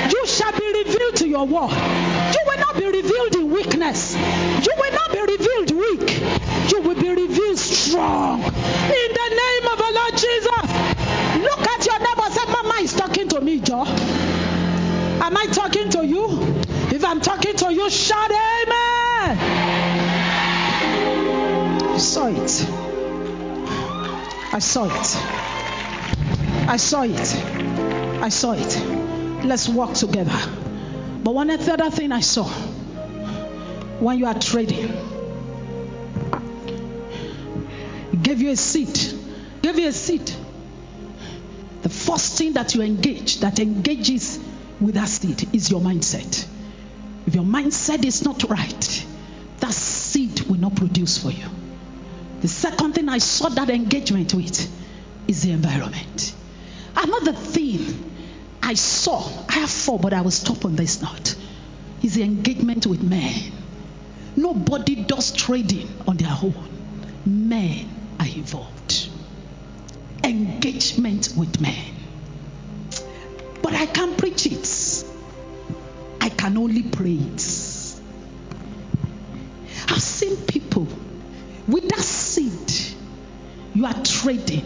[0.10, 1.72] You shall be revealed to your world.
[1.74, 4.16] You will not be revealed in weakness.
[4.16, 6.22] You will not be revealed weak.
[6.72, 8.42] You will be revealed strong.
[8.42, 10.64] In the name of the Lord Jesus.
[11.44, 12.30] Look at your neighbor.
[12.32, 13.84] Say, Mama is talking to me, Joe.
[13.84, 16.28] Am I talking to you?
[16.92, 19.38] If I'm talking to you, shout amen.
[21.94, 22.83] I saw it.
[24.54, 25.18] I saw it.
[26.70, 27.36] I saw it.
[28.22, 29.44] I saw it.
[29.44, 30.40] Let's walk together.
[31.24, 32.44] But one other thing I saw
[34.00, 34.92] when you are trading,
[38.22, 39.16] gave you a seat,
[39.64, 40.38] gave you a seat.
[41.82, 44.40] The first thing that you engage, that engages
[44.80, 46.48] with that seed, is your mindset.
[47.26, 49.06] If your mindset is not right,
[49.62, 51.48] that seed will not produce for you.
[52.44, 54.70] The second thing I saw that engagement with
[55.30, 56.36] is the environment.
[56.94, 58.12] Another thing
[58.62, 61.38] I saw, I have four, but I will stop on this note,
[62.02, 63.54] is the engagement with men.
[64.36, 66.68] Nobody does trading on their own,
[67.26, 67.88] men
[68.20, 69.08] are involved.
[70.22, 71.96] Engagement with men.
[73.62, 75.06] But I can't preach it,
[76.20, 78.02] I can only pray it.
[79.88, 80.90] I've seen people
[81.68, 82.98] with that seed,
[83.74, 84.66] you are trading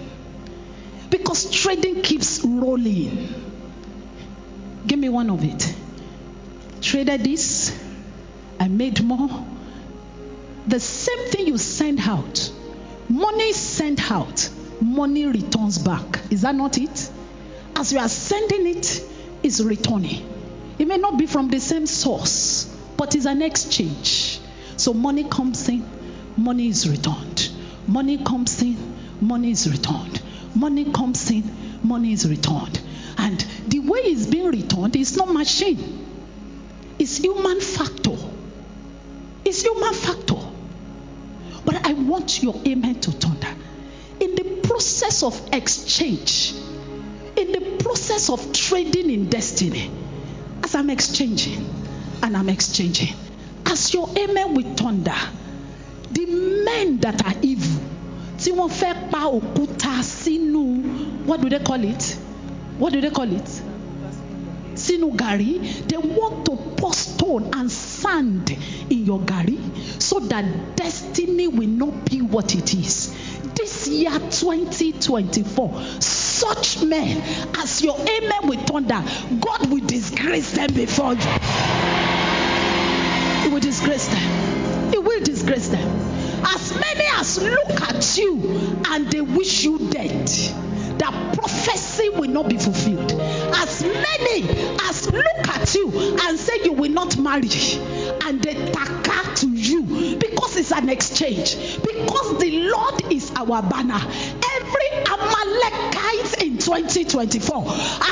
[1.10, 3.30] because trading keeps rolling.
[4.86, 5.76] Give me one of it.
[6.82, 7.78] Traded this,
[8.60, 9.46] I made more.
[10.68, 12.52] The same thing you send out,
[13.10, 14.50] money sent out,
[14.82, 16.20] money returns back.
[16.30, 17.10] Is that not it?
[17.76, 19.02] As you are sending it,
[19.44, 20.28] it's returning.
[20.80, 22.66] It may not be from the same source,
[22.98, 24.40] but it's an exchange.
[24.78, 25.88] So money comes in,
[26.38, 27.50] money is returned.
[27.88, 28.78] Money comes in,
[29.22, 30.22] money is returned.
[30.56, 31.44] Money comes in,
[31.84, 32.80] money is returned.
[33.18, 36.06] And the way it's being returned is not machine,
[37.00, 38.16] it's human factor.
[39.46, 40.36] It's human factor.
[41.64, 43.48] But I want your amen to thunder.
[44.20, 46.54] In the process of exchange,
[47.38, 49.90] in the process of trading in destiny,
[50.64, 51.66] as I'm exchanging
[52.22, 53.16] and I'm exchanging,
[53.66, 55.16] as your amen will thunder,
[56.12, 56.26] the
[56.66, 57.82] men that are evil,
[58.38, 60.64] tí wọ́n fẹ́ pa òkúta sínú,
[61.26, 62.18] what do they call it?
[62.80, 63.62] What do they call it?
[64.76, 65.60] Sínú gàrí.
[65.88, 68.52] They want to pour stone and sand
[68.90, 69.58] in your gàrí
[70.02, 73.12] so that destiny will not be what it is.
[73.56, 77.22] This year 2024, such men
[77.58, 79.04] as your amen will thunder,
[79.40, 81.30] God will disgrace them before you.
[83.42, 84.47] He will disgrace them.
[85.48, 86.46] Disgrace them.
[86.46, 90.28] As many as look at you and they wish you dead,
[91.00, 93.14] that prophecy will not be fulfilled.
[93.14, 94.50] As many
[94.90, 97.48] as look at you and say you will not marry,
[98.26, 104.02] and they taka to you because it's an exchange, because the Lord is our banner.
[104.58, 107.64] Every Amalekite in 2024,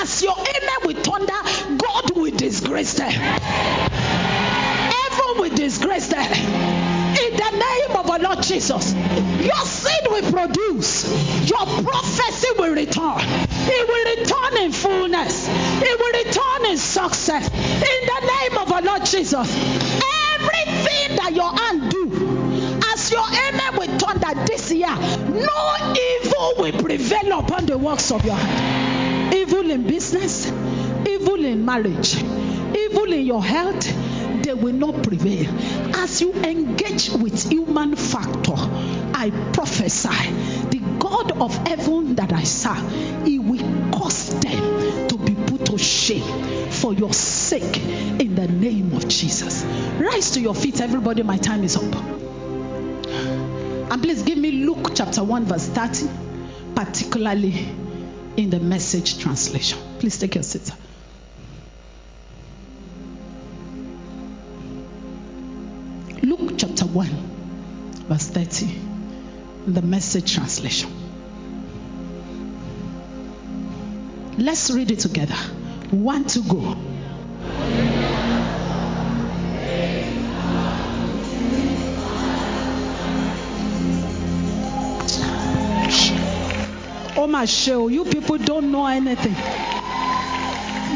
[0.02, 3.12] as your amen with thunder, God will disgrace them.
[8.66, 8.96] Jesus,
[9.46, 13.20] your seed will produce, your prophecy will return.
[13.22, 17.48] It will return in fullness, it will return in success.
[17.48, 19.56] In the name of our Lord Jesus,
[20.34, 26.82] everything that your hand do, as your amen will that this year, no evil will
[26.82, 29.36] prevail upon the works of your hand.
[29.36, 30.48] Evil in business,
[31.08, 33.86] evil in marriage, evil in your health,
[34.46, 35.50] they will not prevail.
[35.96, 40.32] As you engage with human factor, I prophesy
[40.70, 45.78] the God of heaven that I serve, He will cause them to be put to
[45.80, 47.78] shame for your sake
[48.22, 49.66] in the name of Jesus.
[50.00, 51.24] Rise to your feet, everybody.
[51.24, 51.96] My time is up.
[53.92, 56.08] And please give me Luke chapter 1, verse 30,
[56.76, 57.68] particularly
[58.38, 59.80] in the message translation.
[60.00, 60.72] Please take your seat.
[68.16, 68.80] Verse 30,
[69.68, 70.90] the message translation.
[74.38, 75.36] Let's read it together.
[75.92, 76.78] One to go.
[87.18, 89.34] Oh my show, you people don't know anything.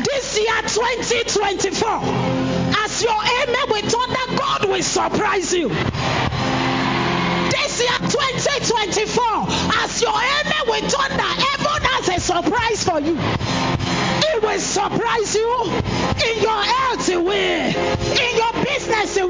[0.06, 1.90] This year 2024,
[2.78, 5.70] as your amen with thunder, God will surprise you.
[7.98, 9.24] This year 2024,
[9.84, 13.18] as your amen with thunder, heaven has a surprise for you.
[14.22, 15.64] It will surprise you
[16.26, 17.74] in your health, will.
[18.16, 19.30] In your business, it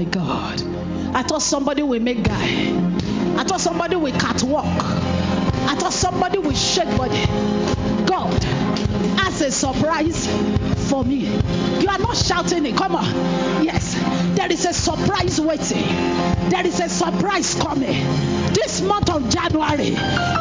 [0.00, 0.62] my God.
[1.14, 2.72] I thought somebody will make guy.
[3.36, 4.64] I thought somebody will catwalk.
[4.64, 7.26] I thought somebody will shake body.
[8.06, 8.42] God
[9.20, 10.26] as a surprise
[10.88, 11.26] for me.
[11.80, 12.76] You are not shouting it.
[12.76, 13.04] Come on.
[13.62, 13.94] Yes.
[14.36, 15.84] There is a surprise waiting.
[16.48, 18.39] There is a surprise coming.
[18.54, 19.90] This month of January,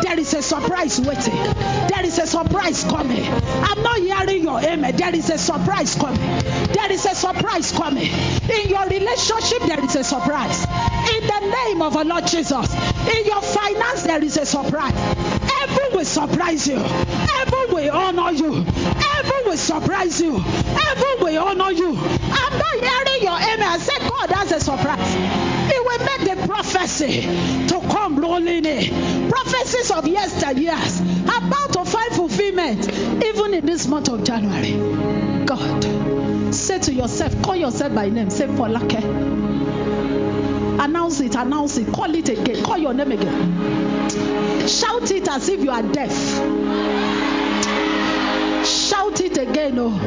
[0.01, 1.33] there is a surprise waiting.
[1.33, 3.23] There is a surprise coming.
[3.23, 4.95] I'm not hearing your amen.
[4.95, 6.19] There is a surprise coming.
[6.19, 8.09] There is a surprise coming.
[8.09, 10.65] In your relationship, there is a surprise.
[11.13, 12.73] In the name of our Lord Jesus.
[12.73, 14.93] In your finance, there is a surprise.
[14.93, 16.77] Heaven will surprise you.
[16.77, 18.63] Heaven will honor you.
[18.63, 20.39] Heaven will surprise you.
[20.39, 21.89] Heaven will honor you.
[21.89, 23.61] I'm not hearing your amen.
[23.61, 25.58] I said God has a surprise.
[25.89, 27.21] Will make the prophecy
[27.67, 29.29] to come rolling in.
[29.31, 32.87] Prophecies of yesteryears about to find fulfillment
[33.25, 35.45] even in this month of January.
[35.47, 38.29] God, say to yourself, call yourself by name.
[38.29, 38.99] Say Folake.
[40.79, 44.67] Announce it, announce it, call it again, call your name again.
[44.67, 46.13] Shout it as if you are deaf.
[48.63, 49.97] Shout it again, oh.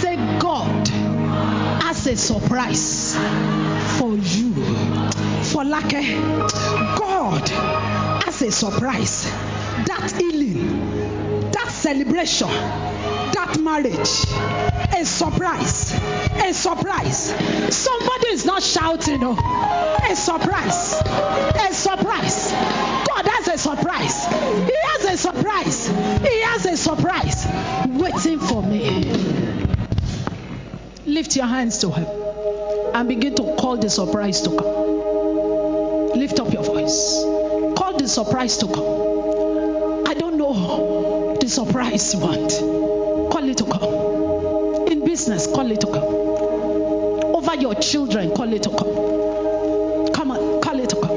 [0.00, 0.86] Say, God
[1.82, 3.16] has a surprise
[3.98, 4.52] for you.
[5.50, 6.18] Folake,
[6.98, 7.48] God
[8.24, 9.24] has a surprise.
[9.86, 14.24] That healing, that celebration, that marriage,
[14.94, 15.92] a surprise.
[15.92, 17.34] A surprise.
[17.74, 19.98] Somebody is not shouting, oh.
[20.10, 21.00] A surprise.
[21.00, 22.52] A surprise.
[22.52, 24.26] God has a surprise.
[24.66, 25.88] He has a surprise.
[25.88, 27.46] He has a surprise
[27.88, 29.15] waiting for me.
[31.16, 32.06] Lift your hands to Him
[32.92, 36.10] and begin to call the surprise to come.
[36.14, 37.22] Lift up your voice.
[37.74, 40.04] Call the surprise to come.
[40.06, 42.50] I don't know the surprise you want.
[43.32, 44.88] Call it to come.
[44.88, 46.04] In business, call it to come.
[47.34, 50.12] Over your children, call it to come.
[50.12, 51.16] Come on, call it to come.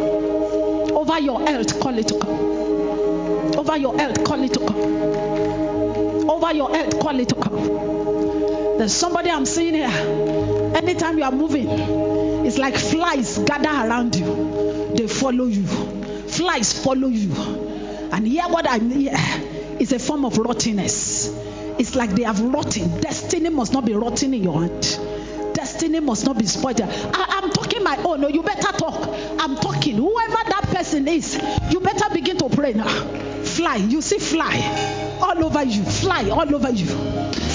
[0.95, 3.59] Over your health, call it to come.
[3.59, 6.29] Over your health, call it to come.
[6.29, 7.98] Over your health, call it to come.
[8.79, 9.89] There's somebody I'm seeing here.
[10.73, 11.67] Anytime you are moving,
[12.45, 14.93] it's like flies gather around you.
[14.95, 15.65] They follow you.
[15.65, 17.33] Flies follow you.
[18.13, 19.09] And here, what I mean
[19.81, 21.27] is a form of rottenness.
[21.77, 23.01] It's like they have rotten.
[23.01, 24.81] Destiny must not be rotten in your hand.
[25.53, 26.79] Destiny must not be spoiled.
[26.79, 28.21] I, am talking my own.
[28.21, 29.09] No, you better talk.
[29.41, 29.97] I'm talking.
[29.97, 31.35] Whoever that person is,
[31.69, 32.87] you better begin to pray now.
[33.43, 33.75] Fly.
[33.75, 35.83] You see fly all over you.
[35.83, 36.87] Fly all over you.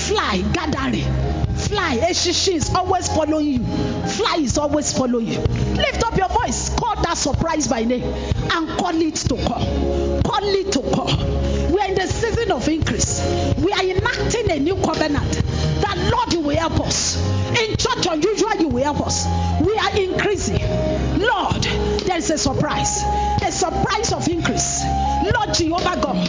[0.06, 1.04] Fly gathering.
[1.56, 1.96] Fly.
[1.96, 3.64] Eshishi is always following you.
[4.06, 5.40] Fly is always following you.
[5.40, 6.68] Lift up your voice.
[6.76, 10.22] Call that surprise by name and call it to come.
[10.22, 11.72] Call it to come.
[11.72, 13.20] We are in the season of increase.
[13.56, 15.32] We are enacting a new covenant.
[15.80, 17.16] That Lord, you will help us.
[17.58, 19.24] In church unusual, you will help us.
[19.60, 20.60] We are increasing.
[21.18, 21.62] Lord,
[22.04, 23.02] there is a surprise.
[23.42, 24.82] A surprise of increase.
[24.84, 26.28] Lord Jehovah God,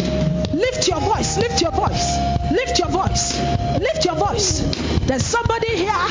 [0.54, 2.15] lift your voice, lift your voice,
[2.56, 3.38] lift your voice,
[3.80, 4.60] lift your voice.
[5.06, 6.08] There's somebody here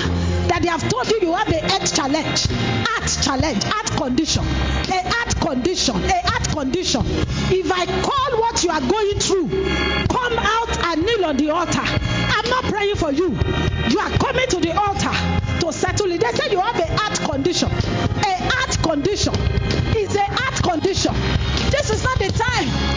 [0.48, 2.46] that they have told you you have a health challenge,
[2.86, 7.02] heart challenge, heart condition, a heart condition, a heart condition.
[7.50, 9.48] If I call what you are going through,
[10.08, 11.82] come out and kneel on the altar.
[11.82, 13.30] I'm not praying for you.
[13.88, 16.20] You are coming to the altar to settle it.
[16.20, 17.70] They say you have a heart condition.
[17.70, 19.34] A heart condition
[19.96, 21.14] is a heart condition.
[21.70, 22.93] This is not the time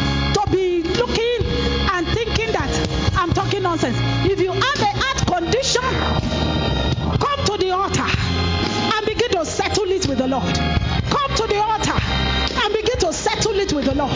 [13.97, 14.11] Lord.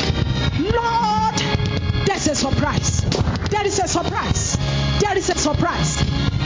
[0.59, 1.39] Lord,
[2.05, 3.01] there's a surprise.
[3.49, 4.55] There is a surprise.
[4.99, 5.95] There is a surprise.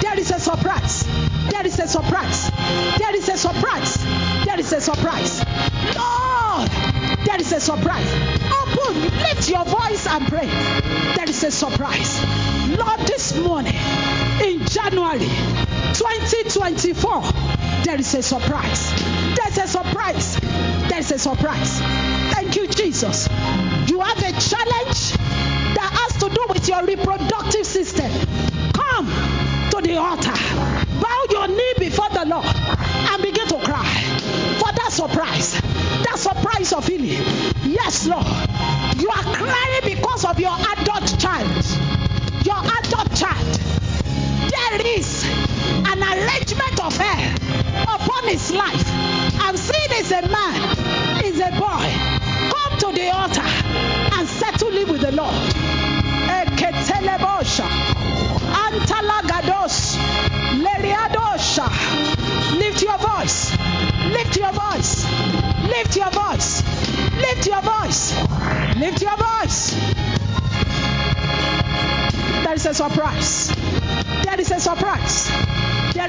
[0.01, 1.03] There is a surprise.
[1.51, 2.49] There is a surprise.
[2.97, 3.97] There is a surprise.
[4.45, 5.43] There is a surprise.
[5.97, 6.84] Lord,
[7.25, 8.11] there is a surprise.
[8.61, 10.47] Open lift your voice and pray.
[11.15, 12.23] There is a surprise.
[12.77, 13.75] Lord, this morning
[14.43, 15.27] in January
[15.93, 17.21] 2024,
[17.83, 18.91] there is a surprise.
[19.35, 20.39] There's a surprise.
[20.89, 21.79] There's a surprise.
[22.33, 23.27] Thank you, Jesus.
[23.87, 25.13] You have a challenge
[25.75, 28.11] that has to do with your reproductive system.
[28.73, 29.07] Come
[29.71, 30.33] to the altar.
[31.01, 33.85] Bow your knee before the Lord and begin to cry
[34.59, 35.74] for that surprise.
[36.05, 37.23] That surprise of healing.
[37.65, 38.25] Yes, Lord.
[38.97, 41.65] You are crying because of your adult child.
[42.45, 43.59] Your adult child.
[44.49, 47.35] There is an arrangement of hair
[47.83, 48.85] upon his life.
[49.41, 50.77] I'm seeing it's a man,
[51.25, 51.89] it's a boy.
[52.51, 55.33] Come to the altar and settle it with the Lord.
[56.29, 57.67] Eketelebosha,
[58.65, 59.97] Antalagados,
[60.63, 61.67] Leriadosha.
[62.57, 63.51] Lift your voice.
[64.11, 65.05] Lift your voice.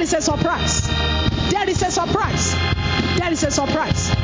[0.07, 0.87] Is a surprise.
[1.51, 2.55] There is a surprise.
[3.19, 4.15] There is a surprise.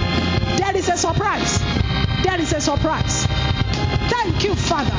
[0.56, 1.58] There is a surprise.
[2.22, 3.26] There is a surprise.
[3.26, 4.90] Thank you, Father.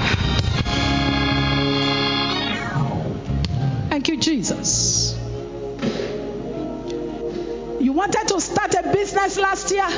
[3.90, 5.18] Thank you, Jesus.
[7.80, 9.90] You wanted to start a business last year.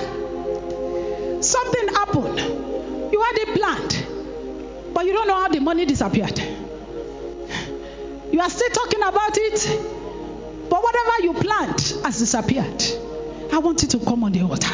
[1.42, 2.40] Something happened.
[3.12, 6.38] You had it planned, but you don't know how the money disappeared.
[8.32, 9.95] You are still talking about it,
[10.76, 12.84] but whatever you planned has disappeared.
[13.54, 14.74] I want you to come on the altar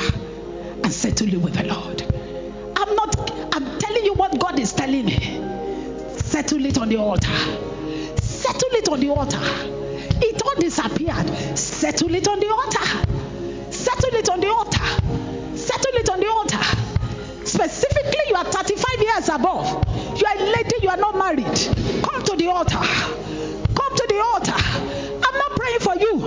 [0.83, 2.01] and settle it with the Lord.
[2.75, 5.19] I'm not, I'm telling you what God is telling me.
[6.17, 7.29] Settle it on the altar.
[8.19, 9.37] Settle it on the altar.
[10.23, 11.37] It all disappeared.
[11.55, 13.71] Settle it on the altar.
[13.71, 15.55] Settle it on the altar.
[15.55, 17.45] Settle it on the altar.
[17.45, 20.19] Specifically, you are 35 years above.
[20.19, 21.45] You are a lady, you are not married.
[22.03, 22.79] Come to the altar.
[22.79, 24.70] Come to the altar.
[25.91, 26.19] For you.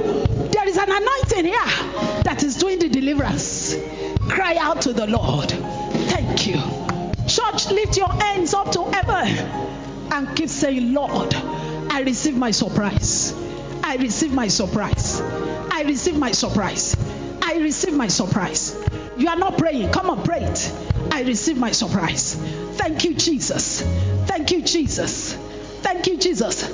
[0.52, 3.74] There is an anointing here that is doing the deliverance.
[4.28, 5.50] Cry out to the Lord.
[5.50, 6.60] Thank you.
[7.26, 9.38] Church, lift your hands up to heaven
[10.12, 13.32] and keep saying, Lord, I receive my surprise.
[13.82, 15.22] I receive my surprise.
[15.22, 16.94] I receive my surprise.
[17.40, 18.76] I receive my surprise.
[19.16, 19.92] You are not praying.
[19.92, 20.72] Come on, pray it.
[21.10, 22.34] I receive my surprise.
[22.76, 23.80] Thank you, Jesus.
[24.26, 25.38] Thank you, Jesus.
[25.84, 26.64] Thank you, Jesus.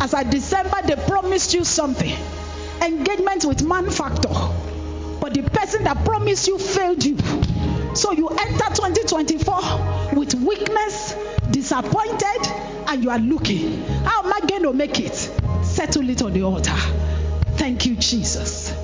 [0.00, 2.12] As I December, they promised you something.
[2.82, 4.28] Engagement with man factor.
[5.20, 7.16] But the person that promised you failed you.
[7.94, 11.14] So you enter 2024 with weakness,
[11.48, 12.48] disappointed,
[12.88, 13.84] and you are looking.
[14.04, 15.14] How am I going to make it?
[15.62, 16.74] Settle it on the altar.
[17.54, 18.74] Thank you, Jesus.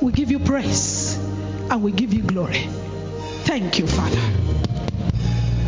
[0.00, 1.14] We give you praise
[1.70, 2.66] and we give you glory.
[3.44, 4.22] Thank you, Father.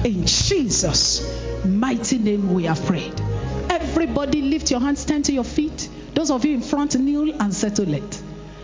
[0.04, 1.20] In Jesus'
[1.66, 3.20] mighty name we have prayed.
[4.01, 5.88] Everybody lift your hands, stand to your feet.
[6.14, 8.22] Those of you in front, kneel and settle it.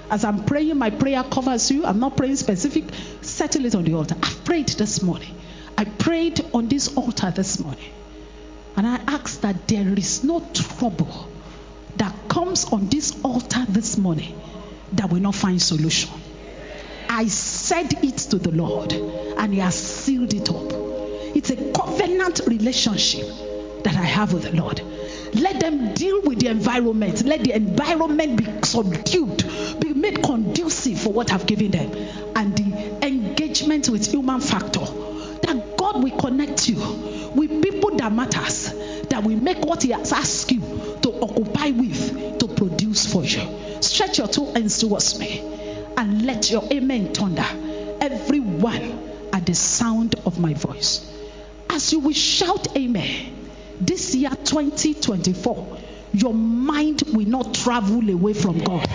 [0.08, 1.84] As I'm praying, my prayer covers you.
[1.84, 2.84] I'm not praying specific.
[3.20, 4.14] Settle it on the altar.
[4.22, 5.34] I've prayed this morning.
[5.76, 7.90] I prayed on this altar this morning.
[8.76, 11.28] And I ask that there is no trouble
[11.96, 14.40] that comes on this altar this morning
[14.92, 16.10] that will not find solution.
[17.08, 20.70] I said it to the Lord and He has sealed it up.
[21.34, 23.26] It's a covenant relationship
[23.82, 24.80] that I have with the Lord.
[25.34, 27.24] Let them deal with the environment.
[27.24, 31.92] Let the environment be subdued, be made conducive for what I've given them.
[32.36, 34.80] And the engagement with human factor.
[34.80, 36.76] That God will connect you
[37.34, 38.72] with people that matters,
[39.08, 40.60] that will make what He has asked you
[41.02, 43.42] to occupy with to produce for you.
[43.82, 45.40] Stretch your two hands towards me
[45.96, 47.44] and let your amen thunder.
[48.00, 51.10] Everyone at the sound of my voice.
[51.68, 53.43] As you will shout amen,
[53.80, 55.78] this year 2024,
[56.12, 58.88] your mind will not travel away from God.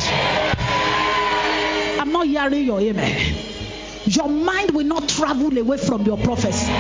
[2.00, 3.36] I'm not hearing your amen.
[4.06, 6.72] Your mind will not travel away from your prophecy.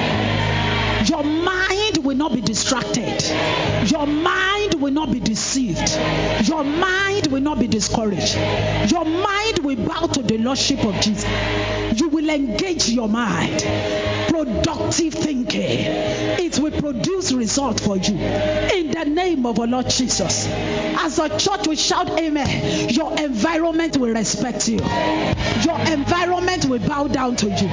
[1.05, 3.23] Your mind will not be distracted.
[3.89, 5.97] Your mind will not be deceived.
[6.47, 8.35] Your mind will not be discouraged.
[8.91, 11.29] Your mind will bow to the Lordship of Jesus.
[11.99, 13.61] You will engage your mind.
[14.27, 15.79] Productive thinking.
[16.41, 18.15] It will produce result for you.
[18.15, 20.47] In the name of our Lord Jesus.
[20.47, 22.89] As a church we shout amen.
[22.89, 24.79] Your environment will respect you.
[24.79, 27.67] Your environment will bow down to you.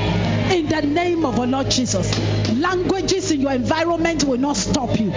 [0.56, 2.16] In the name of our Lord Jesus.
[2.52, 5.10] Languages in your environment will not stop you.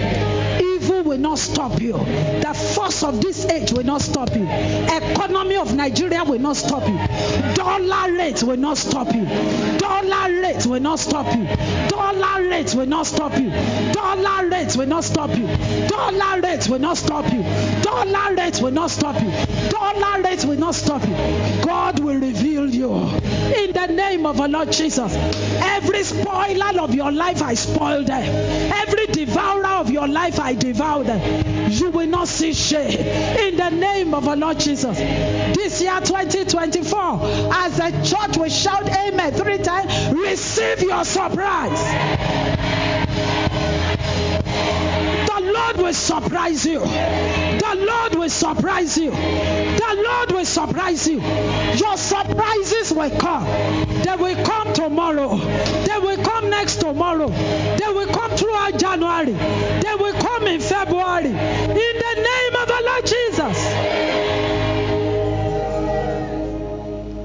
[1.10, 1.94] Will not stop you.
[1.94, 4.44] The force of this age will not stop you.
[4.48, 7.56] Economy of Nigeria will not stop you.
[7.56, 9.26] Dollar rate will not stop you.
[9.80, 11.48] Dollar rate will not stop you.
[11.90, 13.50] Dollar rate will not stop you.
[13.92, 15.48] Dollar rate will not stop you.
[15.88, 17.42] Dollar rate will not stop you.
[17.82, 19.32] Dollar rate will not stop you.
[19.72, 21.16] Dollar rate will not stop you.
[21.66, 25.14] God will reveal you in the name of our Lord Jesus.
[25.16, 28.24] Every spoiler of your life, I spoil them.
[28.74, 31.72] Every devourer of your life, I devour them.
[31.72, 34.98] You will not see shame in the name of our Lord Jesus.
[34.98, 37.00] This year, 2024,
[37.54, 40.18] as a church, we shout Amen three times.
[40.18, 42.79] Receive your surprise.
[45.26, 46.80] The Lord will surprise you.
[46.80, 49.12] The Lord will surprise you.
[49.12, 51.22] The Lord will surprise you.
[51.22, 53.46] Your surprises will come.
[54.04, 55.38] They will come tomorrow.
[55.38, 57.30] They will come next tomorrow.
[57.30, 59.34] They will come throughout January.
[59.34, 61.26] They will come in February.
[61.26, 63.58] In the name of the Lord Jesus.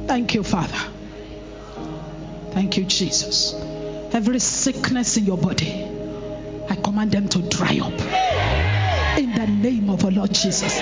[0.06, 0.78] Thank you, Father.
[2.52, 3.54] Thank you, Jesus.
[4.14, 5.72] Every sickness in your body,
[6.70, 9.18] I command them to dry up.
[9.18, 10.80] In the name of our Lord Jesus.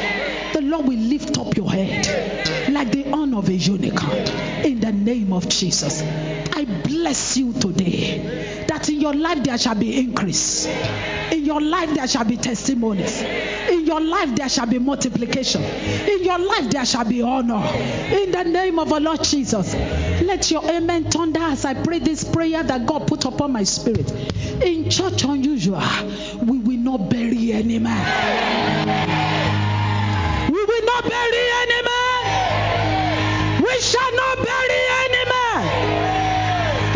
[0.53, 4.19] The Lord will lift up your head like the horn of a unicorn.
[4.67, 6.03] In the name of Jesus.
[6.03, 10.67] I bless you today that in your life there shall be increase.
[10.67, 13.23] In your life there shall be testimonies.
[13.23, 15.63] In your life there shall be multiplication.
[15.63, 17.67] In your life there shall be honor.
[18.13, 19.75] In the name of our Lord Jesus.
[20.33, 24.11] Let your amen thunder as I pray this prayer that God put upon my spirit.
[24.65, 25.83] In church unusual,
[26.41, 28.03] we will not bury any man.
[30.51, 33.63] We will not bury any man.
[33.63, 35.65] We shall not bury any man.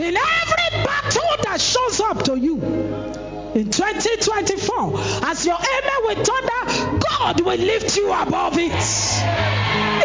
[0.03, 2.76] In every battle that shows up to you
[3.57, 5.01] in 2024,
[5.31, 8.71] as your amen will thunder, God will lift you above it.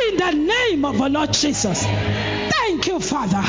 [0.08, 1.84] In the name of the Lord Jesus.
[1.84, 3.44] Thank you, Father.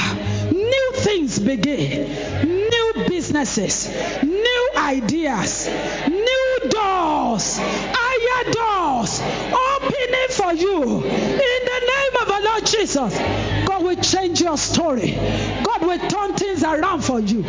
[0.52, 2.10] New things begin,
[2.44, 3.88] new businesses,
[4.24, 5.68] new ideas,
[6.08, 9.20] new doors, higher doors
[9.54, 11.04] opening for you.
[11.04, 12.01] In the name
[12.82, 13.16] Jesus,
[13.64, 15.12] God will change your story.
[15.12, 17.38] God will turn things around for you.
[17.38, 17.44] In